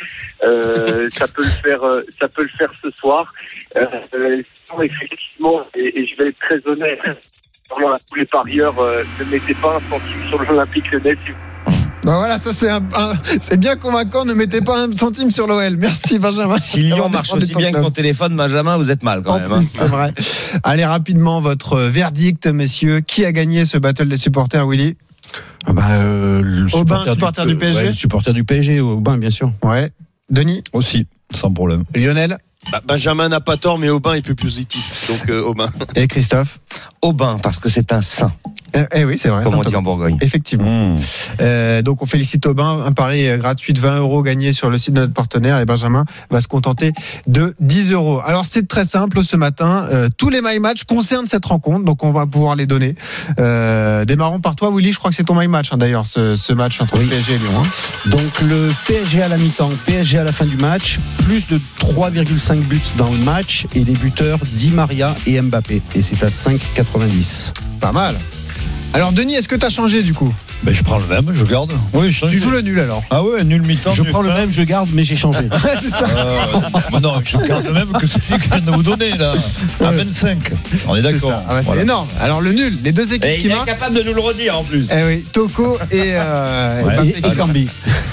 [0.44, 3.32] Euh, ça peut le faire, euh, ça peut le faire ce soir.
[3.76, 3.84] Euh,
[4.14, 7.00] euh, sinon, effectivement, et, et je vais être très honnête.
[7.70, 11.32] Vraiment, à tous les parieurs, euh, ne mettez pas un centime sur l'Olympique Lyonnais si
[12.04, 14.24] Bah voilà, ça c'est un, un- c'est bien convaincant.
[14.24, 15.76] Ne mettez pas un centime sur l'OL.
[15.76, 16.58] Merci Benjamin.
[16.58, 19.52] Si Lyon marche aussi bien que ton téléphone, Benjamin, vous êtes mal quand En même.
[19.52, 19.60] hein.
[19.62, 20.12] c'est vrai.
[20.62, 23.00] Allez rapidement votre verdict, messieurs.
[23.00, 24.96] Qui a gagné ce battle des supporters, Willy?
[25.66, 29.30] Ah bah, euh, le Aubin, supporter du PSG ouais, le supporter du PSG, Aubin, bien
[29.30, 29.50] sûr.
[29.64, 29.90] Ouais.
[30.30, 31.82] Denis, Aussi, sans problème.
[31.96, 32.36] Lionel?
[32.72, 35.08] Bah, Benjamin n'a pas tort, mais Aubin est plus positif.
[35.08, 35.70] Donc euh, Aubin.
[35.94, 36.58] et Christophe.
[37.02, 38.32] Aubin, parce que c'est un saint,
[38.74, 39.44] Eh, eh oui, c'est vrai.
[39.44, 40.16] comme on dit en Bourgogne.
[40.22, 40.94] Effectivement.
[40.94, 40.98] Mmh.
[41.40, 44.94] Euh, donc on félicite Aubin, un pari gratuit de 20 euros gagné sur le site
[44.94, 46.92] de notre partenaire et Benjamin va se contenter
[47.28, 48.20] de 10 euros.
[48.26, 52.02] Alors c'est très simple ce matin, euh, tous les my match concernent cette rencontre, donc
[52.02, 52.96] on va pouvoir les donner.
[53.38, 56.34] Euh, démarrons par toi Willy, je crois que c'est ton my match hein, d'ailleurs ce,
[56.34, 57.50] ce match entre PSG et Lyon.
[57.62, 58.10] hein.
[58.10, 62.55] Donc le PSG à la mi-temps, PSG à la fin du match, plus de 3,5
[62.60, 65.82] buts dans le match et les buteurs Di Maria et Mbappé.
[65.94, 67.52] Et c'est à 5,90.
[67.80, 68.14] Pas mal.
[68.94, 70.32] Alors Denis, est-ce que tu as changé du coup?
[70.62, 71.70] Ben, je prends le même, je garde.
[71.92, 72.24] Oui, je.
[72.26, 73.92] Tu joues le nul alors Ah ouais, nul mi-temps.
[73.92, 75.40] Je prends le même, je garde, mais j'ai changé.
[75.50, 76.06] Ouais, c'est ça.
[76.08, 76.60] Euh,
[76.92, 79.34] mais non, je garde le même que celui que je viens de vous donner, là.
[79.84, 80.52] À 25.
[80.88, 81.42] On est d'accord.
[81.46, 81.82] Ah ouais, c'est Voilà.
[81.82, 82.08] énorme.
[82.20, 84.58] Alors le nul, les deux équipes Et qui il est capable de nous le redire
[84.58, 84.86] en plus.
[84.90, 86.94] Eh oui, Toko et, euh, Ouais.
[86.94, 87.68] Mbappé Et, qui et Cambi.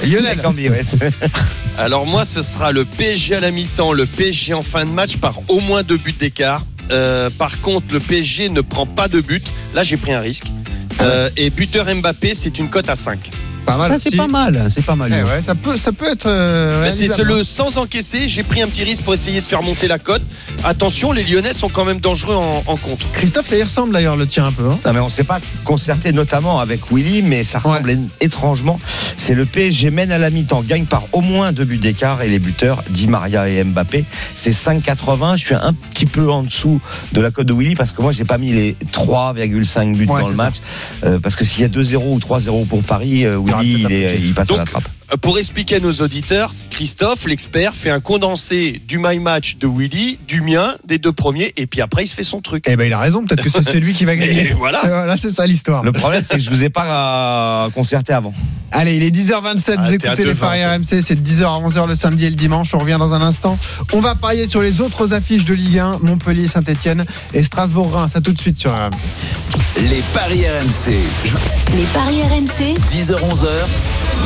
[0.06, 0.38] Lionel.
[0.42, 0.82] Cambi, ouais.
[1.78, 5.18] Alors moi, ce sera le PSG à la mi-temps, le PSG en fin de match
[5.18, 6.64] par au moins deux buts d'écart.
[6.92, 9.52] Euh, par contre, le PSG ne prend pas de but.
[9.74, 10.46] Là, j'ai pris un risque.
[11.02, 13.30] Euh, et buteur Mbappé, c'est une cote à 5.
[13.66, 13.98] Pas mal.
[14.00, 15.12] C'est pas mal, c'est pas mal.
[15.18, 16.26] Eh ouais, ça peut, ça peut être.
[16.28, 18.28] euh, Mais c'est le sans encaisser.
[18.28, 20.22] J'ai pris un petit risque pour essayer de faire monter la cote.
[20.64, 23.06] Attention, les Lyonnais sont quand même dangereux en, en contre.
[23.14, 24.68] Christophe, ça y ressemble d'ailleurs le tien un peu.
[24.70, 24.80] hein.
[24.86, 28.80] Non mais on ne s'est pas concerté notamment avec Willy, mais ça ressemble étrangement.
[29.18, 32.30] C'est le PSG mène à la mi-temps, gagne par au moins deux buts d'écart et
[32.30, 34.06] les buteurs Di Maria et Mbappé.
[34.36, 35.38] C'est 5,80.
[35.38, 36.80] Je suis un petit peu en dessous
[37.14, 40.22] de la cote de Willy parce que moi j'ai pas mis les 3,5 buts Ouais,
[40.22, 40.56] dans le match
[41.04, 44.54] Euh, parce que s'il y a 2-0 ou 3-0 pour Paris, euh, Il, passe à
[44.54, 44.90] Donc, la trappe.
[45.12, 49.68] Euh, pour expliquer à nos auditeurs, Christophe, l'expert, fait un condensé du my match de
[49.68, 52.66] Willy, du mien, des deux premiers, et puis après il se fait son truc.
[52.68, 53.26] Eh ben, il a raison.
[53.26, 54.50] Peut-être que c'est celui qui va gagner.
[54.50, 54.84] Et voilà.
[54.86, 55.84] Et voilà, c'est ça l'histoire.
[55.84, 58.34] Le problème, c'est que je vous ai pas euh, concerté avant.
[58.72, 60.66] Allez, il est 10h27, Ah, vous à écoutez les 2,20, paris.
[60.66, 62.74] RMC, c'est de 10h à 11h le samedi et le dimanche.
[62.74, 63.58] On revient dans un instant.
[63.94, 68.16] On va parier sur les autres affiches de Ligue 1, Montpellier, Saint-Etienne et Strasbourg-Reims.
[68.16, 68.90] À tout de suite sur RMC.
[69.90, 70.92] Les paris RMC.
[71.76, 73.48] Les paris RMC, 10h-11h.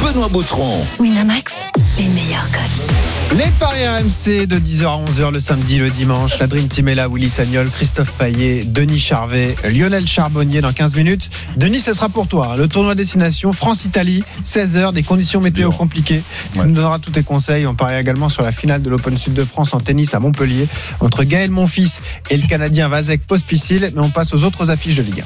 [0.03, 0.85] Benoît Boutron.
[0.99, 1.53] Winamax,
[1.97, 3.37] les meilleurs codes.
[3.37, 6.39] Les paris RMC de 10h à 11h le samedi, le dimanche.
[6.39, 10.95] La Dream Team est là, Willy Sagnol, Christophe Paillet, Denis Charvet, Lionel Charbonnier dans 15
[10.95, 11.29] minutes.
[11.57, 12.55] Denis, ce sera pour toi.
[12.57, 16.23] Le tournoi destination France-Italie, 16h, des conditions météo compliquées.
[16.53, 17.67] Tu nous donneras tous tes conseils.
[17.67, 20.67] On parie également sur la finale de l'Open Sud de France en tennis à Montpellier
[20.99, 23.91] entre Gaël Monfils et le Canadien Vasek Pospisil.
[23.93, 25.23] Mais on passe aux autres affiches de Ligue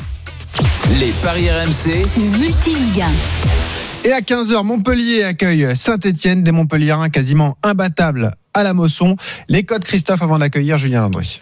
[0.60, 0.99] 1.
[0.99, 2.05] Les paris RMC.
[2.39, 3.81] Multi-Ligue 1.
[4.03, 9.15] Et à 15h, Montpellier accueille Saint-Etienne, des Montpelliérains quasiment imbattables à la Mosson.
[9.49, 11.39] Les codes Christophe avant d'accueillir Julien Landry.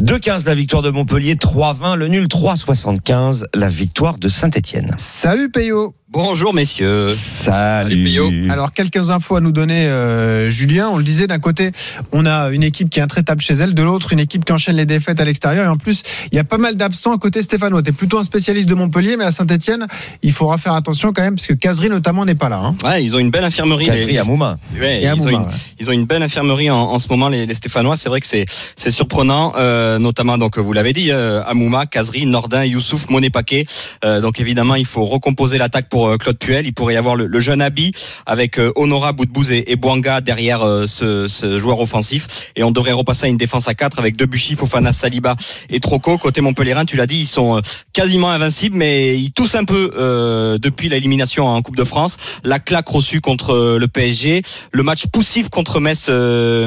[0.00, 4.94] 2-15 la victoire de Montpellier, 3-20 le nul, 3-75 la victoire de Saint-Etienne.
[4.96, 7.08] Salut Peyo Bonjour messieurs.
[7.14, 8.02] Salut.
[8.04, 8.30] Pio.
[8.50, 11.72] Alors quelques infos à nous donner euh, Julien, on le disait d'un côté
[12.12, 14.76] on a une équipe qui est intraitable chez elle, de l'autre une équipe qui enchaîne
[14.76, 17.40] les défaites à l'extérieur et en plus il y a pas mal d'absents à côté
[17.40, 17.80] Stéphano.
[17.80, 19.86] Tu es plutôt un spécialiste de Montpellier mais à Saint-Etienne
[20.22, 22.58] il faudra faire attention quand même parce que Casery notamment n'est pas là.
[22.62, 22.74] hein.
[22.84, 23.86] Ouais, ils ont une belle infirmerie.
[23.86, 24.58] Les- à Mouma.
[24.78, 25.44] Ouais, ils, ont Mouma, une, ouais.
[25.80, 27.96] ils ont une belle infirmerie en, en ce moment, les, Stéphanois.
[27.96, 32.26] C'est vrai que c'est c'est surprenant, euh, notamment donc vous l'avez dit, euh, Amouma, Kazri,
[32.26, 33.66] Nordin, Youssouf, Monet Paquet.
[34.04, 36.66] Euh, donc évidemment, il faut recomposer l'attaque pour Claude Puel.
[36.66, 37.92] Il pourrait y avoir le, jeune Abi
[38.26, 42.50] avec Honora, Boudbouz et, et Bouanga derrière ce, ce joueur offensif.
[42.56, 45.34] Et on devrait repasser à une défense à 4 avec Debuchy, Fofana, Saliba
[45.70, 46.18] et Troco.
[46.18, 47.60] Côté Montpellierin, tu l'as dit, ils sont
[47.92, 52.16] quasiment invincibles, mais ils toussent un peu depuis l'élimination en Coupe de France.
[52.44, 56.08] La claque reçue contre le PSG, le match poussif contre Metz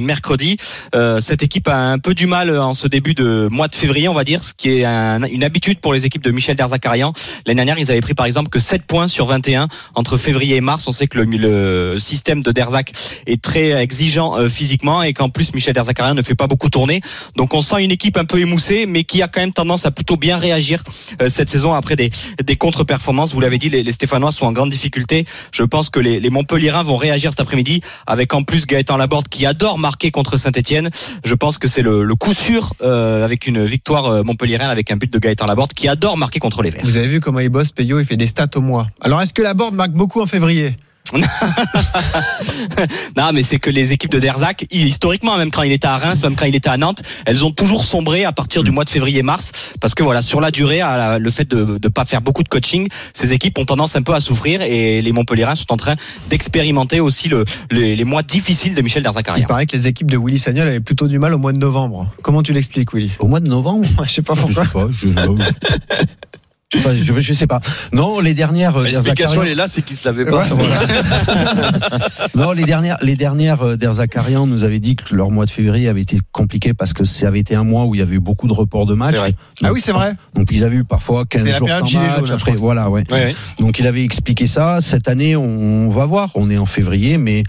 [0.02, 0.58] mercredi.
[0.96, 3.76] Euh, cette équipe a un peu du mal euh, en ce début de mois de
[3.76, 6.56] février, on va dire, ce qui est un- une habitude pour les équipes de Michel
[6.56, 7.14] Derzakarian.
[7.46, 10.62] L'année dernière, ils avaient pris par exemple que 7 points sur 21 entre février et
[10.62, 10.88] mars.
[10.88, 12.92] On sait que le, le système de Derzak
[13.28, 17.02] est très exigeant euh, physiquement et qu'en plus Michel Derzakarian ne fait pas beaucoup tourner.
[17.36, 19.92] Donc on sent une équipe un peu émoussée, mais qui a quand même tendance à
[19.92, 20.84] plutôt bien réagir
[21.22, 22.10] euh, cette saison après des,
[22.44, 23.34] des contre-performances.
[23.34, 25.26] Vous l'avez dit, les, les Stéphanois sont en grande difficulté.
[25.52, 29.28] Je pense que les, les Montpellierins vont réagir cet après-midi avec en plus Gaëtan Laborde
[29.30, 30.90] qui adore marquer contre Saint-Etienne.
[31.24, 34.98] Je pense que c'est le, coup sûr euh, avec une victoire euh, montpelliéraine avec un
[34.98, 36.82] but de Gaëtan Laborde qui adore marquer contre les Verts.
[36.84, 38.88] Vous avez vu comment il bosse Peyo, il fait des stats au mois.
[39.00, 40.76] Alors est-ce que la board marque beaucoup en février?
[43.18, 46.22] Non, mais c'est que les équipes de Derzac, historiquement, même quand il était à Reims,
[46.24, 48.90] même quand il était à Nantes, elles ont toujours sombré à partir du mois de
[48.90, 52.22] février-mars, parce que voilà, sur la durée, à la- le fait de ne pas faire
[52.22, 55.72] beaucoup de coaching, ces équipes ont tendance un peu à souffrir, et les Montpellierins sont
[55.72, 55.96] en train
[56.30, 59.48] d'expérimenter aussi le, les, les mois difficiles de Michel Il Derzakarian.
[59.48, 62.12] paraît que les équipes de Willy Sagnol avaient plutôt du mal au mois de novembre.
[62.22, 63.12] Comment tu l'expliques Willy?
[63.20, 63.88] Au mois de novembre?
[64.08, 64.66] Je sais pas Je pourquoi.
[64.66, 64.88] sais pas.
[64.92, 65.08] Je,
[66.76, 67.60] je, je, je- je sais pas.
[67.94, 68.78] Non, les dernières.
[68.78, 70.44] euh, L'explication, Derzakarian- elle est là, c'est qu'il ne savait pas.
[70.44, 70.80] Ouais, voilà.
[72.36, 75.88] Non, les dernières, les dernières euh, d'Erzakarian nous avaient dit que leur mois de février
[75.88, 78.20] avait été compliqué parce que ça avait été un mois où il y avait eu
[78.20, 79.16] beaucoup de reports de matchs.
[79.64, 80.14] Ah oui, c'est vrai.
[80.34, 83.04] Donc ils avaient eu parfois 15 C'est la jours sans match, jaune, après, voilà, ouais.
[83.12, 83.36] Ouais, ouais.
[83.60, 84.80] Donc il avait expliqué ça.
[84.82, 86.30] Cette année, on va voir.
[86.36, 87.44] On est en février, mais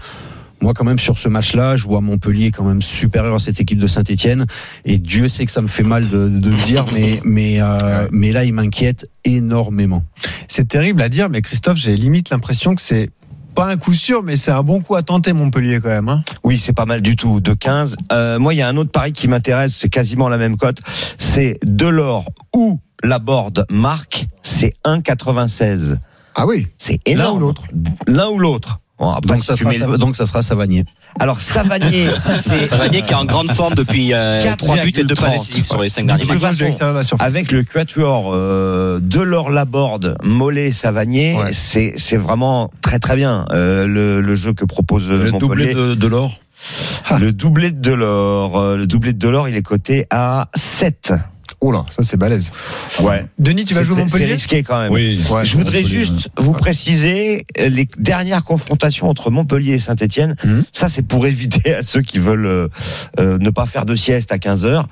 [0.61, 3.77] moi quand même sur ce match-là, je vois Montpellier quand même supérieur à cette équipe
[3.79, 4.45] de Saint-Etienne.
[4.85, 8.07] Et Dieu sait que ça me fait mal de, de le dire, mais mais euh,
[8.11, 10.03] mais là, il m'inquiète énormément.
[10.47, 13.09] C'est terrible à dire, mais Christophe, j'ai limite l'impression que c'est
[13.55, 16.09] pas un coup sûr, mais c'est un bon coup à tenter Montpellier quand même.
[16.09, 16.23] hein.
[16.43, 17.95] Oui, c'est pas mal du tout, de 15.
[18.11, 20.77] Euh, moi, il y a un autre pari qui m'intéresse, c'est quasiment la même cote.
[21.17, 25.97] C'est Delors ou la board marque, c'est 1,96.
[26.35, 26.67] Ah oui.
[26.77, 27.37] C'est L'un énorme.
[27.37, 27.63] ou l'autre.
[28.05, 28.79] L'un ou l'autre.
[28.99, 30.83] Bon, après, Donc si ça sera mets- Sav- donc ça sera Savanier.
[31.19, 32.07] Alors, Savanier,
[32.41, 32.65] c'est.
[32.65, 34.57] Savanier qui est en grande forme depuis euh, 4,30.
[34.57, 36.57] 3 buts et 2 passes décisives sur les 5 derniers De matchs.
[36.57, 41.53] de de avec le quatuor euh, Delors Laborde, Mollet, Savanier, Ouais.
[41.53, 45.73] c'est c'est vraiment très très bien euh, le, le jeu que propose euh, Le doublé
[45.75, 46.39] de, de l'or.
[47.19, 51.13] Le doublé de Delors, euh, le doublé de Delors, il est coté à 7.
[51.59, 52.51] Oh là, ça c'est balèze.
[53.01, 53.25] Ouais.
[53.39, 54.91] Denis, tu vas C'est- jouer C'est Montpellier risqué quand même.
[54.91, 55.19] Oui.
[55.31, 60.35] Ouais, Je voudrais Montpellier, juste vous préciser euh, les dernières confrontations entre Montpellier et Saint-Etienne.
[60.43, 60.63] Mhm.
[60.71, 62.67] Ça, c'est pour éviter à ceux qui veulent euh,
[63.19, 64.87] euh, ne pas faire de sieste à 15 heures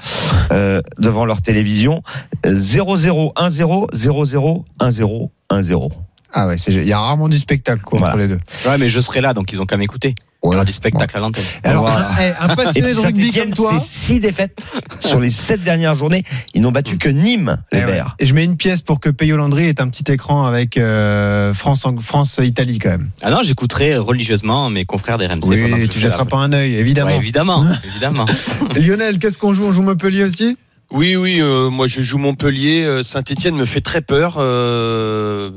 [0.51, 2.01] euh, devant leur télévision.
[2.47, 5.91] Euh, 0-0, 1-0, 0-0, 1-0, 1-0.
[6.33, 8.23] Ah ouais, c'est- il y a rarement du spectacle quoi, entre Voilà.
[8.23, 8.39] les deux.
[8.69, 10.15] Ouais, mais je serai là, donc ils ont qu'à m'écouter.
[10.51, 11.43] Y aura du spectacle à l'antenne.
[11.63, 12.07] Alors, Voilà.
[12.09, 13.71] un, eh, un passionné de rugby comme toi.
[13.79, 14.57] c'est six défaites
[15.01, 16.23] sur les sept dernières journées.
[16.53, 17.91] Ils n'ont battu que Nîmes, les Eh ouais.
[17.93, 18.15] Verts.
[18.19, 21.53] Et je mets une pièce pour que Peyo Landry ait un petit écran avec euh,
[21.53, 23.09] France, France Italie quand même.
[23.21, 25.39] Ah non, j'écouterai religieusement mes confrères des RMC.
[25.41, 27.11] pendant que Oui, je tu jetteras pas un œil, évidemment.
[27.11, 28.25] Ouais, évidemment, évidemment.
[28.75, 29.65] Lionel, qu'est-ce qu'on joue?
[29.65, 30.57] On joue Montpellier aussi?
[30.91, 33.01] Oui, oui, euh, moi je joue Montpellier.
[33.03, 34.35] Saint-Etienne me fait très peur.
[34.37, 35.49] euh,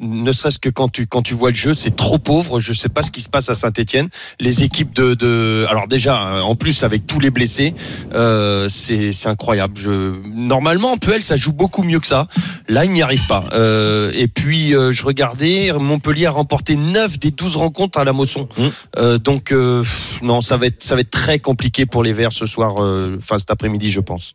[0.00, 2.60] ne serait-ce que quand tu quand tu vois le jeu, c'est trop pauvre.
[2.60, 4.08] Je sais pas ce qui se passe à Saint-Etienne.
[4.40, 7.74] Les équipes de, de alors déjà euh, en plus avec tous les blessés,
[8.14, 9.74] euh, c'est c'est incroyable.
[9.76, 12.26] Je normalement en PL ça joue beaucoup mieux que ça.
[12.68, 13.44] Là il n'y arrive pas.
[13.52, 18.12] Euh, et puis euh, je regardais Montpellier a remporté 9 des 12 rencontres à la
[18.12, 18.48] Mosson.
[18.56, 18.62] Mmh.
[18.98, 22.12] Euh, donc euh, pff, non ça va être ça va être très compliqué pour les
[22.12, 24.32] Verts ce soir, euh, enfin cet après-midi je pense.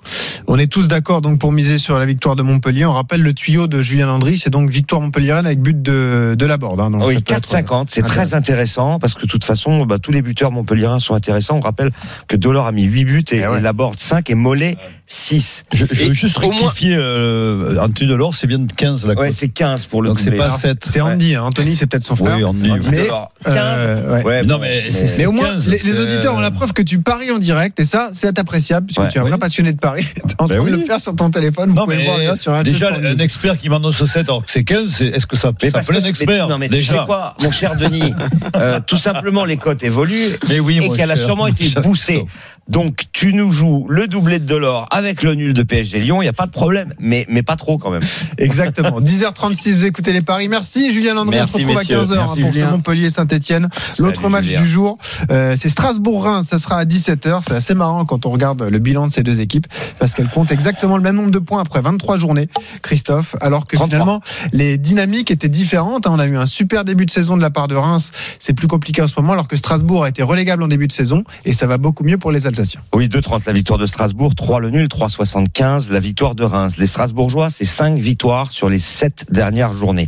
[0.47, 2.85] On est tous d'accord donc pour miser sur la victoire de Montpellier.
[2.85, 5.01] On rappelle le tuyau de Julien Landry, c'est donc victoire
[5.45, 6.79] avec but de, de la borde.
[6.79, 6.89] hein.
[6.91, 9.97] Donc Oui, ça peut être- 4,50, c'est très intéressant parce que de toute façon, bah,
[9.99, 11.57] tous les buteurs montpelliérains sont intéressants.
[11.57, 11.91] On rappelle
[12.27, 13.57] que Delors a mis 8 buts et, Eh ouais.
[13.59, 14.75] et Laborde 5 et Mollet
[15.07, 15.65] 6.
[15.73, 19.31] Je, je veux juste moins- rectifier, euh, Anthony Delors, c'est bien de 15 la Ouais,
[19.31, 20.83] c'est 15 pour le Donc c'est pas Alors, 7.
[20.85, 21.43] C'est Andy, hein.
[21.45, 22.37] Anthony c'est peut-être son frère.
[22.37, 22.71] Oui, Andy.
[22.71, 23.31] Andy Mais, Delors.
[23.43, 23.55] 15.
[23.57, 24.23] Euh, ouais.
[24.25, 26.81] Ouais, Non, mais c'est- Mais au moins, 15, les, les auditeurs ont la preuve que
[26.81, 29.09] tu paries en direct, et ça, c'est appréciable, puisque Ouais.
[29.09, 29.39] tu es un vrai Oui.
[29.39, 30.05] passionné de paris.
[30.39, 30.79] En Ben train de oui.
[30.79, 33.57] le faire sur ton téléphone, vous pouvez le mais voir sur un déjà, un expert
[33.59, 36.07] qui m'annonce 7 alors que c'est 15, c'est- est-ce que ça, Mais ça plaît un
[36.07, 37.03] expert mais- non, mais tu sais Déjà.
[37.05, 38.13] quoi, mon cher Denis,
[38.55, 42.25] euh, tout simplement les cotes évoluent Mais oui, et qu'elle a sûrement été boostée.
[42.69, 46.25] Donc tu nous joues le doublé de Delors avec le nul de PSG Lyon, il
[46.25, 48.01] n'y a pas de problème, mais, mais pas trop quand même.
[48.37, 49.01] Exactement.
[49.01, 50.47] 10h36, vous écoutez les paris.
[50.47, 51.37] Merci Julien Landry.
[51.37, 51.99] Merci, on se retrouve messieurs.
[51.99, 52.71] à 15h Merci, pour ce Julien.
[52.71, 53.69] Montpellier Saint-Etienne.
[53.97, 54.61] L'autre match Julien.
[54.61, 54.97] du jour,
[55.31, 56.47] euh, c'est Strasbourg-Reims.
[56.47, 57.41] Ça sera à 17h.
[57.47, 59.65] C'est assez marrant quand on regarde le bilan de ces deux équipes
[59.97, 62.49] parce qu'elles comptent exactement le même nombre de points après 23 journées,
[62.83, 63.87] Christophe, alors que 33.
[63.97, 64.21] finalement
[64.53, 66.05] les dynamiques étaient différentes.
[66.05, 66.11] hein.
[66.13, 68.11] On a eu un super début de saison de la part de Reims.
[68.37, 70.91] C'est plus compliqué en ce moment alors que Strasbourg a été relégable en début de
[70.93, 72.58] saison et ça va beaucoup mieux pour les Alsaciens.
[72.93, 76.77] Oui, 2,30 la victoire de Strasbourg, 3 le nul, 3,75 la victoire de Reims.
[76.77, 80.07] Les Strasbourgeois, c'est 5 victoires sur les 7 dernières journées.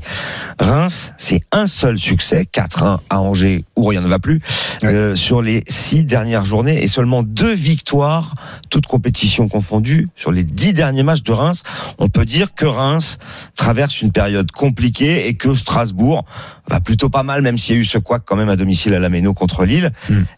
[0.60, 4.42] Reims, c'est un seul succès, 4-1 à Angers, où rien ne va plus,
[4.84, 8.36] euh, sur les 6 dernières journées, et seulement 2 victoires,
[8.70, 11.64] toutes compétitions confondues, sur les 10 derniers matchs de Reims.
[12.00, 13.18] On peut dire que Reims
[13.56, 16.26] traverse une période compliquée et que Strasbourg
[16.70, 18.94] va plutôt pas mal, même s'il y a eu ce couac quand même à domicile
[18.94, 19.92] à la Méno contre Lille.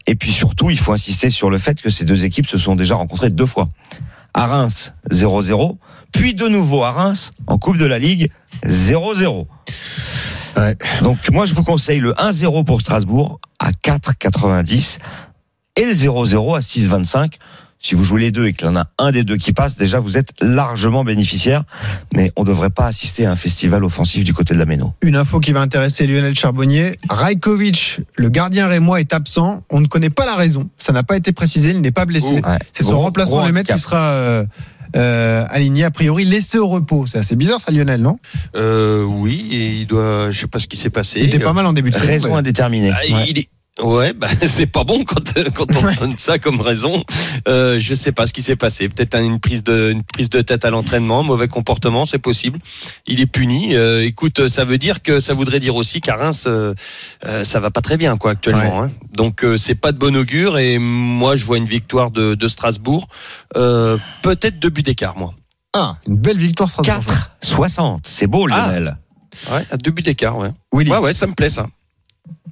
[0.08, 2.76] Et puis surtout, il faut insister sur le fait que ces deux équipes se sont
[2.76, 3.70] déjà rencontrées deux fois.
[4.34, 5.78] À Reims, 0-0,
[6.12, 8.32] puis de nouveau à Reims, en Coupe de la Ligue,
[8.66, 9.46] 0-0.
[10.58, 10.76] Ouais.
[11.02, 14.98] Donc moi, je vous conseille le 1-0 pour Strasbourg à 4,90
[15.76, 17.34] et le 0-0 à 6,25.
[17.86, 19.76] Si vous jouez les deux et qu'il y en a un des deux qui passe,
[19.76, 21.64] déjà vous êtes largement bénéficiaire,
[22.16, 24.94] mais on ne devrait pas assister à un festival offensif du côté de la Méno.
[25.02, 26.96] Une info qui va intéresser Lionel Charbonnier.
[27.10, 29.64] Rajkovic, le gardien rémois, est absent.
[29.70, 30.70] On ne connaît pas la raison.
[30.78, 31.72] Ça n'a pas été précisé.
[31.72, 32.36] Il n'est pas blessé.
[32.36, 32.58] Ouais.
[32.72, 34.46] C'est son Gros- remplaçant gros le maître qui sera euh,
[34.96, 37.06] euh, aligné, a priori, laissé au repos.
[37.08, 38.18] C'est assez bizarre, ça, Lionel, non?
[38.56, 41.20] Euh, oui, et il doit, je sais pas ce qui s'est passé.
[41.20, 42.08] Il était pas mal en début de saison.
[42.08, 42.92] Raison indéterminée.
[42.94, 43.50] Ah, il est-
[43.82, 47.04] Ouais, bah, c'est pas bon quand, quand on donne ça comme raison.
[47.48, 48.88] Euh, je sais pas ce qui s'est passé.
[48.88, 52.60] Peut-être une prise de une prise de tête à l'entraînement, mauvais comportement, c'est possible.
[53.08, 53.74] Il est puni.
[53.76, 56.76] Euh, écoute, ça veut dire que ça voudrait dire aussi qu'à Reims, euh,
[57.26, 58.84] euh, ça va pas très bien quoi actuellement.
[58.84, 58.92] hein.
[59.16, 60.60] Donc euh, c'est pas de bon augure.
[60.60, 63.08] Et moi, je vois une victoire de, de Strasbourg.
[63.58, 65.34] Euh, Peut-être deux buts d'écart, moi.
[65.76, 67.06] Ah, une belle victoire Strasbourg.
[67.08, 68.04] 4, 60.
[68.06, 68.68] C'est beau, Ah.
[68.68, 68.98] Lionel.
[69.52, 70.52] Ouais, à deux buts d'écart, ouais.
[70.72, 70.92] Willy.
[70.92, 71.66] Ouais, ouais, ça me plaît ça.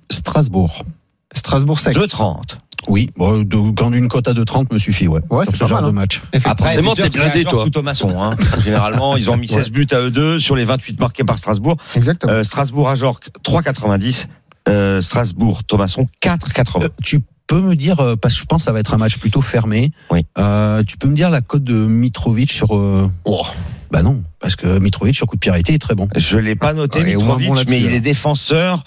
[0.10, 0.84] Strasbourg.
[1.34, 1.96] Strasbourg sec.
[1.96, 2.58] 2,30.
[2.88, 5.22] Oui, bon, de- quand une cote à 2,30 me suffit, ouais.
[5.30, 5.92] Ouais, c'est ce pas genre mal, de hein.
[6.02, 6.22] match.
[6.34, 7.66] Après, Forcément, t'es blindé, toi.
[7.84, 8.32] maçon, hein.
[8.64, 11.78] Généralement, ils ont mis 16 buts à eux deux sur les 28 marqués par Strasbourg.
[11.96, 12.34] Exactement.
[12.34, 14.26] Euh, Strasbourg à Jorque, 3,90.
[14.68, 16.84] Euh, Strasbourg, Thomasson, 4,80.
[16.86, 19.18] Euh, tu peux me dire, parce que je pense que ça va être un match
[19.18, 20.26] plutôt fermé, Oui.
[20.40, 22.76] euh, tu peux me dire la cote de Mitrovic sur...
[22.76, 23.44] euh, Oh.
[23.92, 26.08] Bah non, parce que Mitrovic sur coup de pied arrêté est très bon.
[26.16, 28.84] Je l'ai pas noté, Ouais, Mitrovic, bon mais il est défenseur.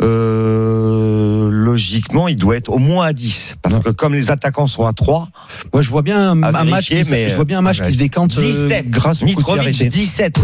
[0.00, 3.56] Euh, logiquement, il doit être au moins à 10.
[3.62, 5.28] Parce que comme les attaquants sont à 3,
[5.72, 7.92] Moi, je vois bien un, match, qui, mais, je vois bien un match euh, qui
[7.92, 8.90] se décante euh, 17.
[8.90, 9.88] grâce au coup de pied Mitrovic, arrêté.
[9.88, 10.40] 17.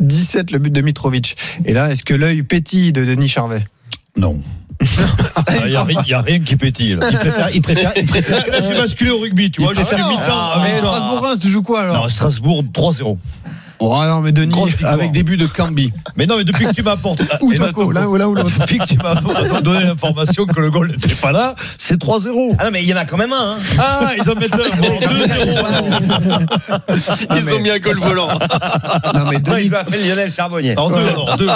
[0.00, 1.36] 17 le but de Mitrovic.
[1.64, 3.64] Et là, est-ce que l'œil pétille de Denis Charvet?
[4.16, 4.40] Non.
[4.80, 6.94] Il n'y a, rien- y a rien qui pétille.
[6.94, 7.08] Là.
[7.10, 8.46] Il préfère, il préfère, il préfère.
[8.48, 9.72] Là, j'ai basculé au rugby, tu vois.
[9.74, 10.08] J'ai fait mi-temps.
[10.28, 10.94] Ah, mais temps.
[10.94, 12.02] Strasbourg-Reims, tu joues quoi alors?
[12.02, 13.18] Non, Strasbourg 3-0.
[13.80, 14.54] Oh non, mais Denis.
[14.84, 15.92] Avec début de Cambi.
[16.16, 17.22] Mais non, mais depuis que tu m'apportes.
[17.40, 18.50] Ou Toko, là, l'un ou l'autre.
[18.60, 19.14] Depuis que tu m'as
[19.60, 22.56] donné l'information que le goal n'était pas là, c'est 3-0.
[22.58, 23.56] Ah non, mais il y en a quand même un.
[23.56, 23.58] Hein.
[23.78, 24.76] Ah, ils en mettent un.
[24.76, 27.28] Bon, 2-0.
[27.36, 28.28] Ils ont mis un goal volant.
[28.28, 30.76] Non, mais Non, Denis, il s'appelle Lionel Charbonnier.
[30.76, 31.48] En deux, alors, deux.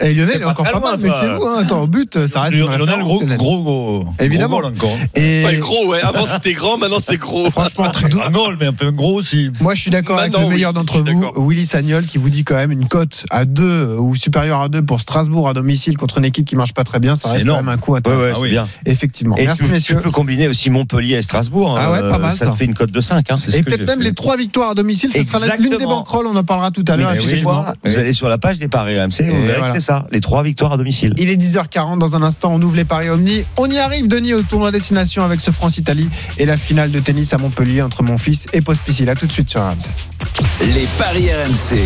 [0.00, 1.08] et Lionel est encore très pas mal, toi.
[1.08, 1.44] méfiez-vous.
[1.46, 1.56] Hein.
[1.60, 2.54] Attends, au but, ça reste.
[2.54, 4.06] Lionel, gros, gros, gros.
[4.20, 4.60] Évidemment.
[4.60, 4.96] Gros encore.
[5.14, 6.00] Et Ouais, gros, ouais.
[6.02, 7.50] Avant c'était grand, maintenant c'est gros.
[7.50, 7.86] franchement,
[8.24, 9.50] Un goal, mais un peu gros aussi.
[9.60, 11.32] Moi, je suis d'accord avec Maintenant, le meilleur d'entre vous, d'accord.
[11.64, 15.00] Sagnol, qui vous dit quand même une cote à 2 ou supérieure à 2 pour
[15.00, 17.14] Strasbourg à domicile contre une équipe qui marche pas très bien.
[17.16, 17.60] Ça reste énorme.
[17.60, 18.24] quand même un coup Ouais, intéressant.
[18.24, 18.50] ouais, c'est oui.
[18.50, 18.68] bien.
[18.86, 19.36] Effectivement.
[19.36, 20.00] Et Merci, tu, tu messieurs.
[20.00, 21.76] peux combiner aussi Montpellier et Strasbourg.
[21.78, 22.46] Ah ouais, euh, pas mal, ça.
[22.46, 22.50] ça.
[22.52, 23.30] te fait une cote de 5.
[23.30, 23.36] Hein.
[23.54, 24.04] Et peut-être même fait.
[24.04, 26.96] les trois victoires à domicile, ce sera l'une des banquerolles, on en parlera tout à
[26.96, 27.12] l'heure.
[27.12, 27.62] Effectivement.
[27.64, 29.72] quoi Vous allez sur la page des paris RMC, vous verrez voilà.
[29.72, 30.06] que c'est ça.
[30.10, 31.14] Les trois victoires à domicile.
[31.18, 33.44] Il est 10h40 dans un instant, on ouvre les paris Omni.
[33.56, 37.32] On y arrive, Denis, au tournoi destination avec ce France-Italie et la finale de tennis
[37.32, 39.08] à Montpellier entre mon fils et Pospisil.
[39.10, 40.13] À tout de suite sur RMC.
[40.60, 41.76] Les paris RMC.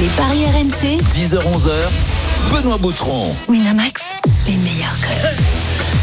[0.00, 1.02] Les paris RMC.
[1.14, 1.70] 10h-11h.
[2.52, 3.34] Benoît Boutron.
[3.48, 4.02] Winamax,
[4.46, 5.44] les meilleurs codes.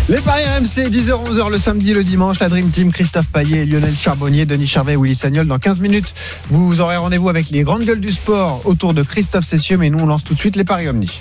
[0.09, 4.45] Les paris RMC, 10h-11h le samedi, le dimanche, la Dream Team, Christophe Payet, Lionel Charbonnier,
[4.45, 5.47] Denis Charvet et Willy Sagnol.
[5.47, 6.13] Dans 15 minutes,
[6.49, 9.99] vous aurez rendez-vous avec les grandes gueules du sport autour de Christophe Cessieux, mais nous
[9.99, 11.19] on lance tout de suite les paris Omni.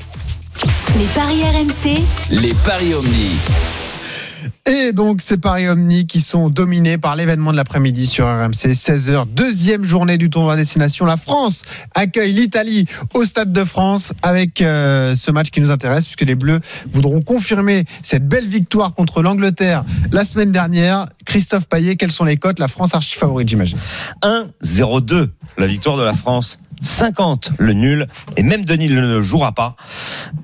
[0.98, 2.02] Les paris RMC.
[2.30, 3.37] Les paris Omni.
[4.66, 9.27] Et donc, ces paris Omni qui sont dominés par l'événement de l'après-midi sur RMC, 16h,
[9.27, 11.05] deuxième journée du tournoi destination.
[11.05, 16.07] La France accueille l'Italie au Stade de France avec euh, ce match qui nous intéresse
[16.07, 21.05] puisque les Bleus voudront confirmer cette belle victoire contre l'Angleterre la semaine dernière.
[21.27, 22.59] Christophe Payet, quelles sont les cotes?
[22.59, 23.77] La France archi favorite, j'imagine.
[24.22, 26.59] 1-0-2, la victoire de la France.
[26.82, 29.76] 50 le nul et même Denis ne le jouera pas.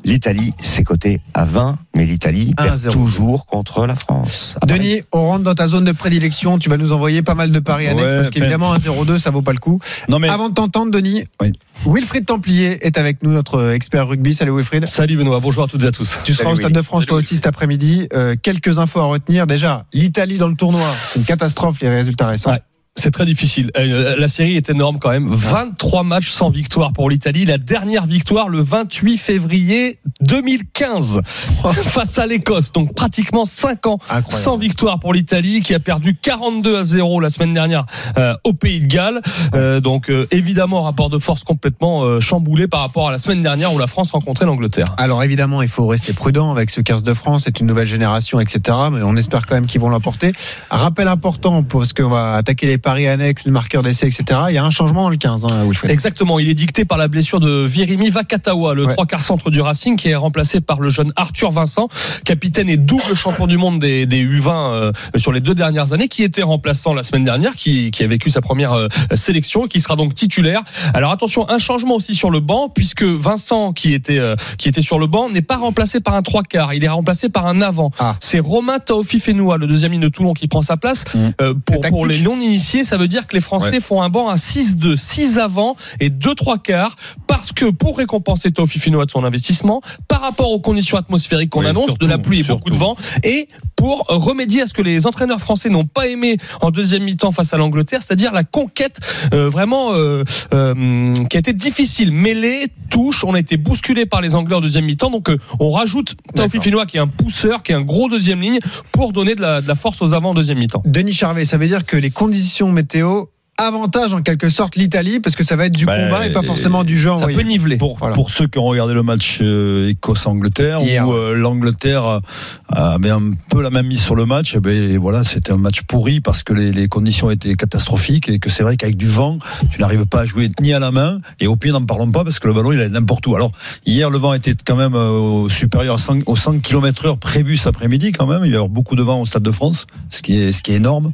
[0.05, 2.91] L'Italie c'est coté à 20 mais l'Italie perd 1-0.
[2.91, 4.57] toujours contre la France.
[4.67, 6.59] Denis, on rentre dans ta zone de prédilection.
[6.59, 9.31] Tu vas nous envoyer pas mal de paris annexes Ouais, parce qu'évidemment, un 0-2, ça
[9.31, 9.81] vaut pas le coup.
[10.09, 10.29] Non, mais.
[10.29, 11.53] Avant de t'entendre, Denis, Oui.
[11.87, 14.35] Wilfried Templier est avec nous, notre expert rugby.
[14.35, 14.87] Salut Wilfried.
[14.87, 16.19] Salut Benoît, bonjour à toutes et à tous.
[16.25, 18.09] Tu seras Salut, au Stade de France toi aussi cet après-midi.
[18.13, 19.47] Euh, quelques infos à retenir.
[19.47, 22.53] Déjà, l'Italie dans le tournoi, c'est une catastrophe les résultats récents.
[22.53, 22.61] Ouais.
[22.97, 23.71] C'est très difficile.
[23.77, 25.29] Euh, La série est énorme quand même.
[25.31, 27.45] 23 matchs sans victoire pour l'Italie.
[27.45, 31.21] La dernière victoire le 28 février 2015
[31.73, 32.73] face à l'Écosse.
[32.73, 34.43] Donc pratiquement 5 ans Incroyable.
[34.43, 37.87] sans victoire pour l'Italie qui a perdu 42 à 0 la semaine dernière
[38.19, 39.23] euh, au Pays de Galles.
[39.55, 43.73] Euh, donc euh, évidemment rapport de force complètement chamboulé par rapport à la semaine dernière
[43.73, 44.87] où la France rencontrait l'Angleterre.
[44.99, 47.45] Alors évidemment, il faut rester prudent avec ce 15 de France.
[47.47, 48.77] C'est une nouvelle génération, etc.
[48.93, 50.33] Mais on espère quand même qu'ils vont l'emporter.
[50.71, 54.41] Rappel important parce qu'on va attaquer les paris annexes, les marqueurs d'essai, etc.
[54.49, 55.91] Il y a un changement dans le 15, hein, Wilfried.
[55.91, 58.95] Exactement, il est dicté par la blessure de Virimi Vakatawa, le Ouais.
[58.95, 61.89] trois quarts centre du Racing, qui est remplacé par le jeune Arthur Vincent,
[62.25, 66.09] capitaine et double champion du monde des, des U20 euh, sur les deux dernières années,
[66.09, 69.69] qui était remplaçant la semaine dernière, qui, qui a vécu sa première euh, sélection et
[69.69, 70.63] qui sera donc titulaire.
[70.95, 74.81] Alors attention, un changement aussi sur le banc, puisque Vincent, qui était, euh, qui était
[74.83, 77.61] sur le banc, n'est pas remplacé par un trois quarts, il est remplacé par un
[77.61, 77.91] avant.
[77.99, 78.17] Ah.
[78.21, 81.05] C'est Romain Taofi Fenoua, le deuxième ligne de Toulon, qui prend sa place.
[81.15, 81.19] Mmh.
[81.43, 83.81] Euh, pour, pour les non-initiés, ça veut dire que les Français Ouais.
[83.81, 88.51] font un banc à 6-2, 6 avant et 2 3 quarts parce que pour récompenser
[88.53, 92.11] Taofi Finoa de son investissement par rapport aux conditions atmosphériques qu'on Oui, annonce surtout, de
[92.11, 92.59] la pluie et surtout.
[92.59, 93.49] beaucoup de vent et
[93.81, 97.55] pour remédier à ce que les entraîneurs français n'ont pas aimé en deuxième mi-temps face
[97.55, 99.01] à l'Angleterre, c'est-à-dire la conquête
[99.33, 104.21] euh, vraiment euh, euh, qui a été difficile, mêlée, touche, on a été bousculé par
[104.21, 106.63] les Anglais en deuxième mi-temps, donc on rajoute D'accord.
[106.63, 108.59] Finoa qui est un pousseur, qui est un gros deuxième ligne
[108.93, 110.83] pour donner de la, de la force aux avants en deuxième mi-temps.
[110.85, 113.25] Denis Charvet, ça veut dire que les conditions météo
[113.67, 116.43] avantage en quelque sorte l'Italie parce que ça va être du Bah, combat et pas
[116.43, 117.37] forcément du jeu Ça envoyé.
[117.37, 117.77] peut niveler.
[117.77, 118.15] Pour, Voilà.
[118.15, 122.21] pour ceux qui ont regardé le match euh, Écosse-Angleterre, où euh, l'Angleterre
[122.69, 125.57] avait un peu la même mise sur le match, eh ben, et voilà, c'était un
[125.59, 129.07] match pourri parce que les, les conditions étaient catastrophiques et que c'est vrai qu'avec du
[129.07, 129.39] vent,
[129.71, 132.25] tu n'arrives pas à jouer ni à la main et au pied, n'en parlons pas
[132.25, 133.35] parce que le ballon il est n'importe où.
[133.37, 133.53] Alors
[133.87, 137.19] hier, le vent était quand même euh, au supérieur à 100, aux 100 km heure
[137.19, 138.43] prévu cet après-midi quand même.
[138.45, 140.73] Il y avoir beaucoup de vent au Stade de France, ce qui est, ce qui
[140.73, 141.13] est énorme.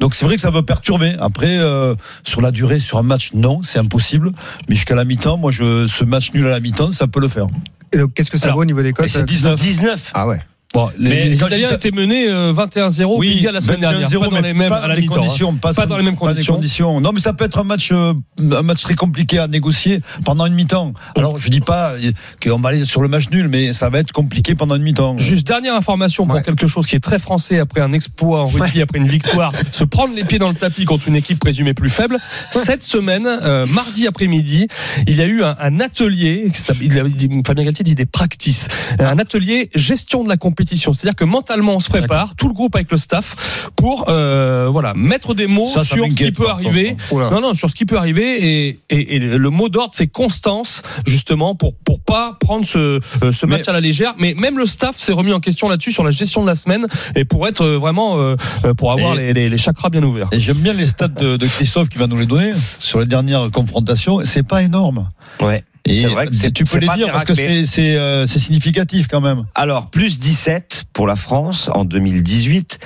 [0.00, 1.12] Donc c'est vrai que ça peut perturber.
[1.20, 1.81] Après, euh,
[2.24, 4.32] sur la durée, sur un match, non, c'est impossible.
[4.68, 7.28] Mais jusqu'à la mi-temps, moi, je, ce match nul à la mi-temps, ça peut le
[7.28, 7.46] faire.
[7.92, 9.58] Et donc, Qu'est-ce que ça Alors, vaut au niveau des cotes c'est 19.
[9.58, 10.10] 19.
[10.14, 10.38] Ah ouais.
[10.74, 13.80] Bon, les, les Italiens ça- étaient menés euh, 21-0 au Pays de Galles la semaine
[13.80, 15.06] dernière, 21-0, pas dans les mêmes pas à la hein.
[15.06, 16.54] conditions, pas, Pas dans les mêmes conditions.
[16.54, 17.00] conditions.
[17.00, 20.46] Non, mais ça peut être un match, euh, un match très compliqué à négocier pendant
[20.46, 20.94] une mi-temps.
[21.14, 21.94] Alors, je dis pas
[22.42, 25.18] qu'on va aller sur le match nul, mais ça va être compliqué pendant une mi-temps.
[25.18, 26.42] Juste dernière information pour Ouais.
[26.42, 29.84] quelque chose qui est très français après un exploit en rugby, après une victoire, se
[29.84, 32.16] prendre les pieds dans le tapis contre une équipe présumée plus faible.
[32.50, 34.68] Cette semaine, euh, mardi après-midi,
[35.06, 39.68] il y a eu un, un atelier, qui Fabien Galtier dit des practices, un atelier
[39.74, 40.92] gestion de la compétition compétition.
[40.92, 44.94] C'est-à-dire que mentalement, on se prépare, tout le groupe avec le staff, pour euh, voilà
[44.94, 46.96] mettre des mots Ça, ça sur ce qui peut arriver.
[47.12, 48.68] Non, non, sur ce qui peut arriver.
[48.68, 53.32] Et, et, et le mot d'ordre, c'est constance, justement, pour pour pas prendre ce, euh,
[53.32, 54.14] ce match à la légère.
[54.18, 56.86] Mais même le staff s'est remis en question là-dessus sur la gestion de la semaine
[57.16, 58.36] et pour être euh, vraiment euh,
[58.76, 60.28] pour avoir les, les, les chakras bien ouverts.
[60.32, 63.06] Et j'aime bien les stats de, de Christophe qui va nous les donner sur les
[63.06, 64.20] dernières confrontations.
[64.24, 65.08] C'est pas énorme.
[65.40, 65.64] Ouais.
[65.84, 69.08] Et C'est vrai que tu peux les pas dire parce que c'est euh, c'est significatif
[69.08, 69.44] quand même.
[69.56, 72.78] Alors, plus 17 pour la France en 2018.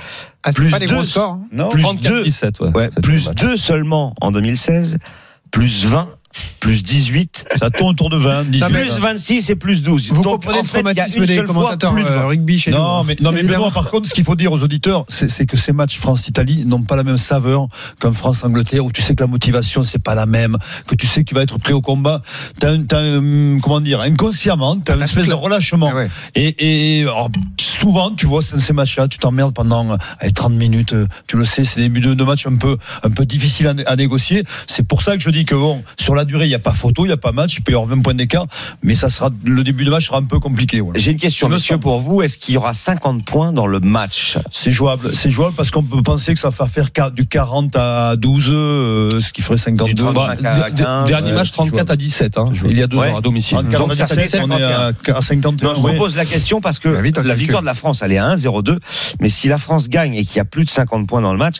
[0.43, 1.33] Ah, c'est plus pas des deux- gros scores.
[1.33, 1.41] hein.
[1.53, 1.69] Non.
[1.69, 2.71] Plus 34-17, ouais.
[2.75, 3.41] Ouais, plus le match.
[3.43, 4.99] 2 seulement en 2016.
[5.51, 6.09] Plus 20.
[6.61, 7.47] Plus 18.
[7.59, 8.69] Ça tourne autour de 20, 18.
[8.73, 10.11] Plus 26 et plus 12.
[10.11, 12.27] Vous Donc, comprenez en le fait, traumatisme des commentateurs plus de euh, 20.
[12.27, 12.71] rugby chez.
[12.71, 13.03] Non, hein.
[13.07, 13.43] mais, non, mais.
[13.43, 16.65] Benoît, par contre, ce qu'il faut dire aux auditeurs, c'est c'est que ces matchs France-Italie
[16.67, 17.69] n'ont pas la même saveur
[18.01, 21.23] qu'un France-Angleterre où tu sais que la motivation, c'est pas la même, que tu sais
[21.25, 22.23] que tu vas être prêt au combat.
[22.59, 25.91] T'as un, t'as un- comment dire, inconsciemment, t'as une espèce de relâchement.
[25.93, 26.09] Ah ouais.
[26.35, 30.95] Et, et alors, souvent, tu vois, c'est ces matchs-là, tu t'emmerdes pendant allez, 30 minutes,
[31.29, 33.97] tu le sais, c'est des débuts de, de match un peu, un peu difficiles à
[33.97, 34.43] négocier.
[34.67, 36.73] C'est pour ça que je dis que bon, sur la durée, il n'y a pas
[36.73, 38.47] photo, il n'y a pas match, il peut y avoir 20 points d'écart,
[38.83, 40.81] mais ça sera, le début de match sera un peu compliqué.
[40.81, 40.99] voilà.
[41.01, 42.21] J'ai une question, monsieur, pour vous.
[42.23, 44.37] Est-ce qu'il y aura 50 points dans le match?
[44.51, 48.17] C'est jouable, c'est jouable parce qu'on peut penser que ça va faire du 40 à
[48.17, 49.95] 12, euh, ce qui ferait 52.
[49.95, 51.93] Du 35 Bah, à d- d- 15, dernier ouais, match c'est 34 jouable.
[51.93, 53.11] à 17, hein, il y a deux Ouais.
[53.11, 53.57] ans à domicile.
[53.59, 55.15] 34 Donc, à ça fait 17, on est 31.
[55.15, 55.69] à, à 51.
[55.69, 55.93] Non, je ouais.
[55.93, 58.35] vous pose la question parce que Bah, la victoire de la France, elle est à
[58.35, 58.79] 1-0-2.
[59.21, 61.39] Mais si la France gagne et qu'il y a plus de 50 points dans le
[61.39, 61.57] match,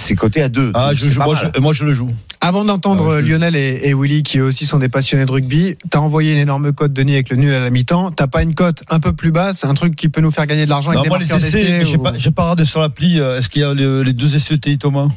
[0.00, 0.72] c'est coté à 2.
[0.74, 2.08] Ah, je, moi, je, moi, je le joue.
[2.40, 5.76] Avant d'entendre Ah, Lionel et, et Willy, qui eux aussi sont des passionnés de rugby,
[5.90, 8.10] t'as envoyé une énorme cote, Denis, avec le nul à la mi-temps.
[8.12, 10.64] T'as pas une cote un peu plus basse, un truc qui peut nous faire gagner
[10.64, 12.42] de l'argent avec moi, des les marqueurs essais, d'essai mais j'ai ou- pas, j'ai pas
[12.42, 13.18] regardé sur l'appli.
[13.20, 15.08] euh, Est-ce qu'il y a le- les deux essais de Thomas?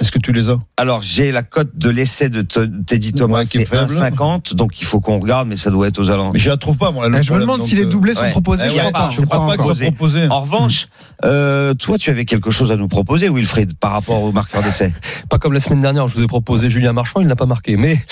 [0.00, 3.44] Est-ce que tu les as Alors, j'ai la cote de l'essai de Teddy Thomas Ouais,
[3.46, 3.92] qui est qui est faible.
[3.92, 4.54] 1,50.
[4.54, 6.32] Donc, il faut qu'on regarde, mais ça doit être aux alentours.
[6.34, 7.08] Mais je la trouve pas, moi.
[7.08, 8.30] le Eh, Je me demande si les doublés sont ouais.
[8.30, 8.64] proposés.
[8.66, 9.10] Eh je ouais, crois pas.
[9.10, 9.84] je Je crois pas pas que ce proposé.
[9.86, 10.28] soit proposé.
[10.30, 10.88] En revanche,
[11.24, 14.92] euh, toi, tu avais quelque chose à nous proposer, Wilfried, par rapport au marqueur d'essai.
[15.28, 17.76] Pas comme la semaine dernière, je vous ai proposé Julien Marchand, il n'a pas marqué.
[17.76, 17.96] Mais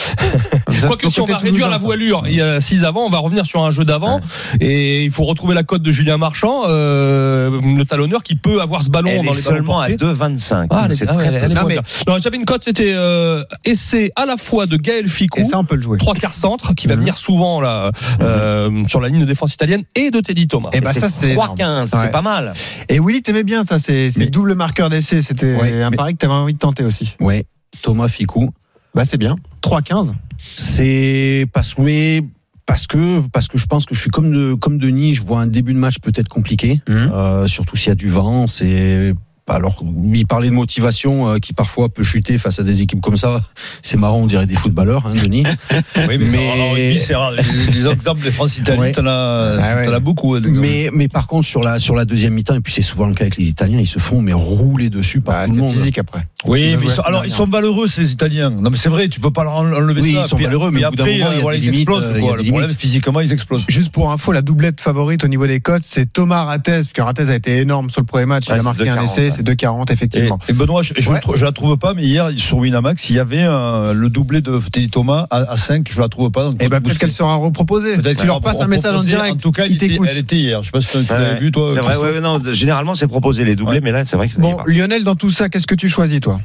[0.71, 3.09] Ça, quoique c'est si on va réduire la voilure, il y a 6 avant, on
[3.11, 4.21] va revenir sur un jeu d'avant.
[4.61, 8.83] Et il faut retrouver la cote de Julien Marchand, euh, le talonneur qui peut avoir
[8.83, 10.05] ce ballon Elle dans est les seulement à portés.
[10.05, 10.67] 2,25.
[10.71, 11.79] Ah, c'est très Non, mais-
[12.19, 15.65] J'avais une cote, c'était euh, essai à la fois de Gaël Ficou, Et ça, on
[15.65, 15.99] peut le jouer.
[15.99, 17.01] trois quarts centre, qui va Mhm.
[17.01, 17.91] venir souvent là,
[18.21, 20.71] euh, sur la ligne de défense italienne, et de Teddy Thomas.
[20.73, 21.31] Et bah, ça, c'est.
[21.33, 21.57] énorme.
[21.57, 22.01] 3,15, Ouais.
[22.05, 22.53] c'est pas mal.
[22.89, 25.23] Et Willy, t'aimais bien ça, c'est Mais- double marqueur d'essai.
[25.23, 27.15] C'était Ouais, un mais- pari que t'avais envie de tenter aussi.
[27.21, 27.47] Ouais,
[27.83, 28.51] Thomas Ficou.
[28.95, 29.37] Bah, c'est bien.
[29.61, 30.15] 3-15.
[30.39, 32.21] C'est parce que
[32.67, 35.41] parce que parce que je pense que je suis comme de, comme Denis, je vois
[35.41, 37.11] un début de match peut-être compliqué, Mhm.
[37.15, 38.47] euh, surtout s'il y a du vent.
[38.47, 39.15] C'est
[39.49, 39.83] alors
[40.13, 43.41] il parlait de motivation euh, qui parfois peut chuter face à des équipes comme ça.
[43.83, 45.45] C'est marrant, on dirait des footballeurs, hein, Denis.
[46.09, 47.33] Oui, mais, Mais- alors, c'est rare.
[47.33, 48.93] Les, les exemples des France-Italie, Ouais.
[48.93, 49.87] t'en as, Ah ouais.
[49.95, 50.35] as beaucoup.
[50.35, 53.07] hein, mais mais par contre sur la sur la deuxième mi-temps et puis c'est souvent
[53.07, 55.61] le cas avec les Italiens, ils se font mais rouler dessus par Bah, tout le
[55.63, 55.73] monde.
[55.73, 56.27] physique après.
[56.45, 58.51] Oui, Ils mais ils sont, alors ils sont valeureux ces Italiens.
[58.51, 60.23] Non mais c'est vrai, tu peux pas leur enlever Oui, ça.
[60.25, 62.05] ils sont Puis- valeureux, mais après, moment, voilà, ils limites, explosent.
[62.13, 62.37] euh, quoi.
[62.37, 63.65] Le problème, physiquement, ils explosent.
[63.69, 67.03] Juste pour info, la doublette favorite au niveau des cotes, c'est Thomas Rattez, parce que
[67.03, 68.45] Rattez a été énorme sur le premier match.
[68.49, 69.36] Il a marqué un 2,40, essai.
[69.37, 70.39] C'est 2,40 Et, effectivement.
[70.49, 71.21] et Benoît, je, je, Ouais.
[71.35, 74.59] je la trouve pas, mais hier sur Winamax, il y avait euh, le doublé de
[74.73, 76.45] Teddy Thomas à, à 5, je la trouve pas.
[76.45, 77.97] Donc Et bah peut-être peut-être qu'elle sera reproposée.
[77.97, 79.35] Peut-être Tu leur passes un message en direct.
[79.35, 80.09] En tout cas, elle était, t'écoutent.
[80.11, 80.63] elle était hier.
[80.63, 81.71] Je sais pas si tu Ouais, l'avais vu, toi.
[81.75, 83.81] C'est vrai, ouais, non, généralement, c'est proposé les doublés, Ouais.
[83.83, 84.57] mais là, c'est vrai que Bon.
[84.67, 86.41] Lionel, dans tout ça, qu'est-ce que tu choisis, toi?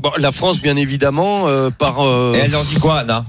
[0.00, 2.00] Bon, la France, bien évidemment, euh, par.
[2.00, 3.26] euh, Et elle en dit quoi, Anna?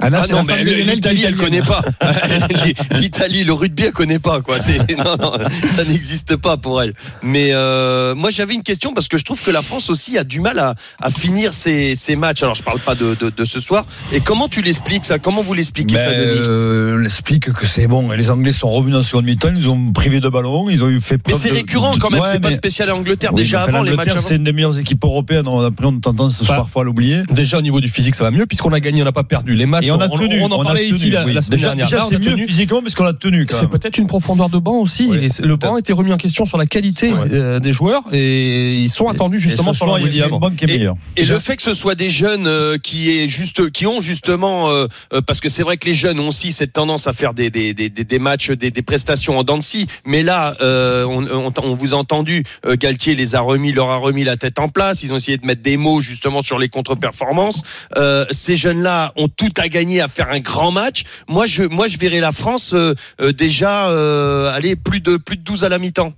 [0.00, 1.82] Ah, là, ah c'est non, la mais de l'Italie, elle connaît pas.
[2.98, 4.58] L'Italie, le rugby, elle connaît pas, quoi.
[4.58, 5.32] C'est, non, non,
[5.68, 6.94] ça n'existe pas pour elle.
[7.22, 10.24] Mais euh, moi, j'avais une question parce que je trouve que la France aussi a
[10.24, 12.42] du mal à, à finir ses, ses matchs.
[12.42, 13.86] Alors, je parle pas de, de, de ce soir.
[14.12, 15.18] Et comment tu l'expliques ça?
[15.18, 18.10] Comment vous l'expliquez ça, Denis euh, on explique que c'est bon.
[18.12, 21.00] Les Anglais sont revenus en seconde mi-temps, ils ont privé de ballon, ils ont eu
[21.00, 22.20] fait Mais preuve c'est de- récurrent quand même.
[22.22, 23.30] Ouais, c'est pas mais- spécial à Angleterre.
[23.34, 24.12] Oui, Déjà mais enfin, avant les matchs.
[24.18, 25.48] c'est une des meilleures équipes européennes.
[25.48, 27.22] On a, on a tendance Bah, parfois à l'oublier.
[27.30, 29.54] Déjà au niveau du physique, ça va mieux puisqu'on a gagné, on n'a pas perdu
[29.54, 29.84] les matchs.
[29.88, 30.40] Et on a tenu.
[30.42, 31.32] on en a parlait tenu, ici la, oui.
[31.32, 31.86] la semaine déjà, dernière.
[31.86, 32.46] Déjà, Là, on c'est a mieux tenu.
[32.46, 33.46] physiquement parce qu'on l'a tenu.
[33.46, 33.70] quand C'est même.
[33.70, 35.06] peut-être une profondeur de banc aussi.
[35.06, 35.24] Ouais.
[35.26, 37.28] Et le banc était remis en question sur la qualité Ouais.
[37.32, 40.28] euh, des joueurs et ils sont attendus justement Et sur leur il y a un
[40.28, 40.38] motivation.
[40.38, 40.94] banc qui est meilleur.
[41.16, 44.68] Et le fait que ce soit des jeunes euh, qui est juste, qui ont justement,
[44.70, 44.86] euh,
[45.26, 47.74] parce que c'est vrai que les jeunes ont aussi cette tendance à faire des des
[47.74, 49.86] des, des, des matchs, des, des prestations en dents de scie.
[50.04, 52.42] Mais là, euh, on, vous a entendu,
[52.78, 55.02] Galtier les a remis, leur a remis la tête en place.
[55.02, 57.62] Ils ont essayé de mettre des mots justement sur les contre-performances.
[57.96, 61.04] Euh, ces jeunes-là ont tout à gagner à faire un grand match.
[61.28, 65.36] Moi, je, moi, je verrais la France euh, euh, déjà euh, aller plus de plus
[65.36, 66.12] de 12 à la mi-temps.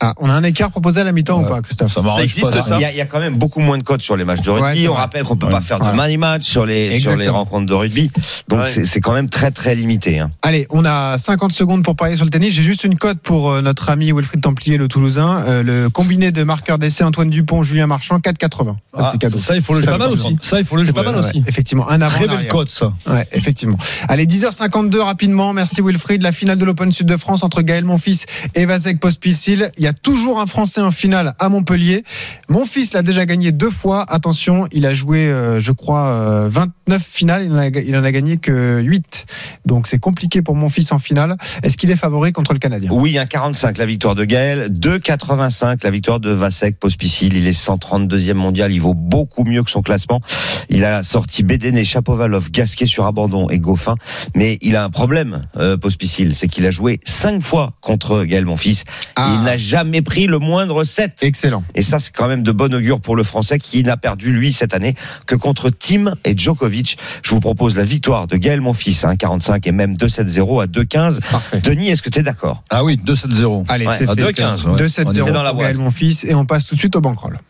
[0.00, 2.50] Ah, on a un écart proposé à la mi-temps ou pas, Christophe Ça Ça existe,
[2.50, 4.16] pas, ça Il y, a, il y a quand même beaucoup moins de codes sur
[4.16, 4.82] les matchs de rugby.
[4.82, 5.52] Ouais, on rappelle qu'on peut Ouais.
[5.52, 8.10] pas faire de money match sur les, sur les rencontres de rugby.
[8.48, 8.66] Donc Ouais.
[8.68, 10.18] c'est c'est quand même très très limité.
[10.18, 10.30] hein.
[10.42, 12.52] Allez, on a 50 secondes pour parier sur le tennis.
[12.52, 15.42] J'ai juste une cote pour euh, notre ami Wilfried Templier, le Toulousain.
[15.46, 18.66] Euh, le combiné de marqueurs d'essai Antoine Dupont, Julien Marchand, 4,80.
[18.66, 19.38] Ça, Ah, c'est cadeau.
[19.38, 19.98] Ça, il faut le C'est jouer.
[19.98, 20.36] pas mal aussi.
[20.42, 20.94] Ça, il faut le C'est jouer.
[21.04, 21.42] pas mal aussi.
[21.46, 22.14] Effectivement, un avant.
[22.16, 22.92] Très un belle cote, ça.
[23.06, 23.78] Ouais, effectivement.
[24.08, 25.52] Allez, 10h52 rapidement.
[25.52, 26.22] Merci Wilfried.
[26.22, 28.24] La finale de l'Open Sud de France entre Gaël Monfils
[28.54, 29.70] et Vasek Pospisil.
[29.84, 32.04] Il y a toujours un Français en finale à Montpellier.
[32.48, 34.06] Monfils l'a déjà gagné deux fois.
[34.08, 37.42] Attention, il a joué, euh, je crois, euh, 29 finales.
[37.44, 39.26] Il en a, il en a gagné que 8.
[39.66, 41.36] Donc c'est compliqué pour Monfils en finale.
[41.62, 42.92] Est-ce qu'il est favori contre le Canadien?
[42.94, 47.36] Oui, 1,45 la victoire de Gaël, 2,85 la victoire de Vasek Pospisil.
[47.36, 50.22] Il est 132e mondial, il vaut beaucoup mieux que son classement.
[50.70, 53.96] Il a sorti Bédéné, Chapovalov, Gasquet sur abandon et Goffin.
[54.34, 58.46] Mais il a un problème, euh, Pospisil, c'est qu'il a joué 5 fois contre Gaël
[58.46, 58.84] Monfils.
[59.16, 59.34] Ah.
[59.36, 61.14] Il n'a jamais pris le moindre 7.
[61.22, 61.64] Excellent.
[61.74, 64.52] Et ça, c'est quand même de bon augure pour le Français qui n'a perdu, lui,
[64.52, 64.94] cette année,
[65.26, 66.96] que contre Tim et Djokovic.
[67.24, 71.20] Je vous propose la victoire de Gaël Monfils à 1,45 et même 2-7-0 à 2,15.
[71.28, 71.60] Parfait.
[71.60, 72.62] Denis, est-ce que tu es d'accord?
[72.70, 73.64] Ah oui, 2-7-0.
[73.68, 74.22] Allez, Ouais, c'est à fait.
[74.22, 74.80] 2,15, ouais.
[74.86, 75.72] 2-7-0 On est dans la pour boîte.
[75.72, 76.24] Gaël Monfils.
[76.28, 77.40] Et on passe tout de suite au bankroll.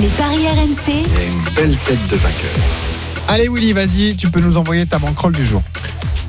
[0.00, 2.50] Les paris RMC, une belle tête de vainqueur.
[3.28, 5.62] Allez Willy, vas-y, tu peux nous envoyer ta bankroll du jour.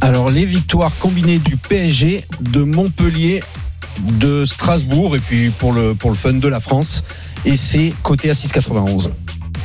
[0.02, 3.42] Alors les victoires combinées du PSG, de Montpellier,
[4.20, 7.04] de Strasbourg et puis pour le pour le fun de la France
[7.46, 9.10] et c'est coté à 6,91.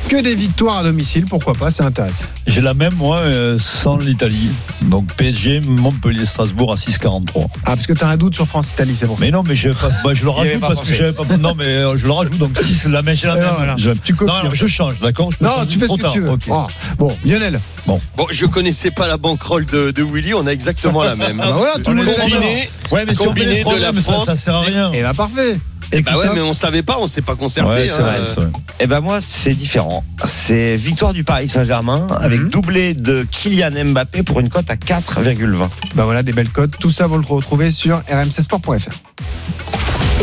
[0.07, 2.25] Que des victoires à domicile, pourquoi pas, c'est intéressant.
[2.45, 4.51] J'ai la même, moi, euh, sans l'Italie.
[4.83, 7.47] Donc PSG, Montpellier, Strasbourg à 6,43.
[7.65, 9.13] Ah, parce que tu as un doute sur France-Italie, c'est ça.
[9.19, 11.23] Mais non, mais je, pas, bah, je le rajoute pas parce que j'avais pas.
[11.39, 12.37] Non, mais euh, je le rajoute.
[12.37, 13.49] Donc si c'est la même, j'ai la Et même.
[13.57, 13.75] voilà.
[13.79, 16.01] Je, Tu copies, non, en je change, d'accord Je peux Non, tu fais ce que
[16.01, 16.11] tard.
[16.13, 16.29] tu veux.
[16.51, 16.67] Ah,
[16.99, 17.59] bon, Lionel.
[17.87, 17.99] Bon,
[18.29, 21.41] je connaissais pas la banquerolle de, de Willy, on a exactement la même.
[21.43, 23.91] Ah bah voilà, tout le monde combiné, Ouais, mais si on met combiné de la
[23.93, 24.25] ça, France.
[24.25, 24.91] ça sert à rien.
[24.91, 25.57] Et bah parfait.
[25.91, 27.69] Et bah ouais, mais on savait pas, on s'est pas concerté.
[27.71, 28.05] Ouais, c'est hein.
[28.05, 28.49] vrai, c'est vrai.
[28.79, 30.03] Eh ben moi, c'est différent.
[30.25, 32.49] C'est victoire du Paris Saint-Germain avec Mhm.
[32.49, 35.69] doublé de Kylian Mbappé pour une cote à 4,20.
[35.95, 36.75] Bah voilà, des belles codes.
[36.79, 38.89] Tout ça, vous le retrouvez sur rmcsport.fr.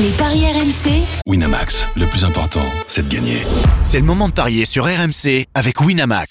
[0.00, 3.38] les paris RMC, Winamax, le plus important, c'est de gagner.
[3.82, 6.30] C'est le moment de parier sur RMC avec Winamax.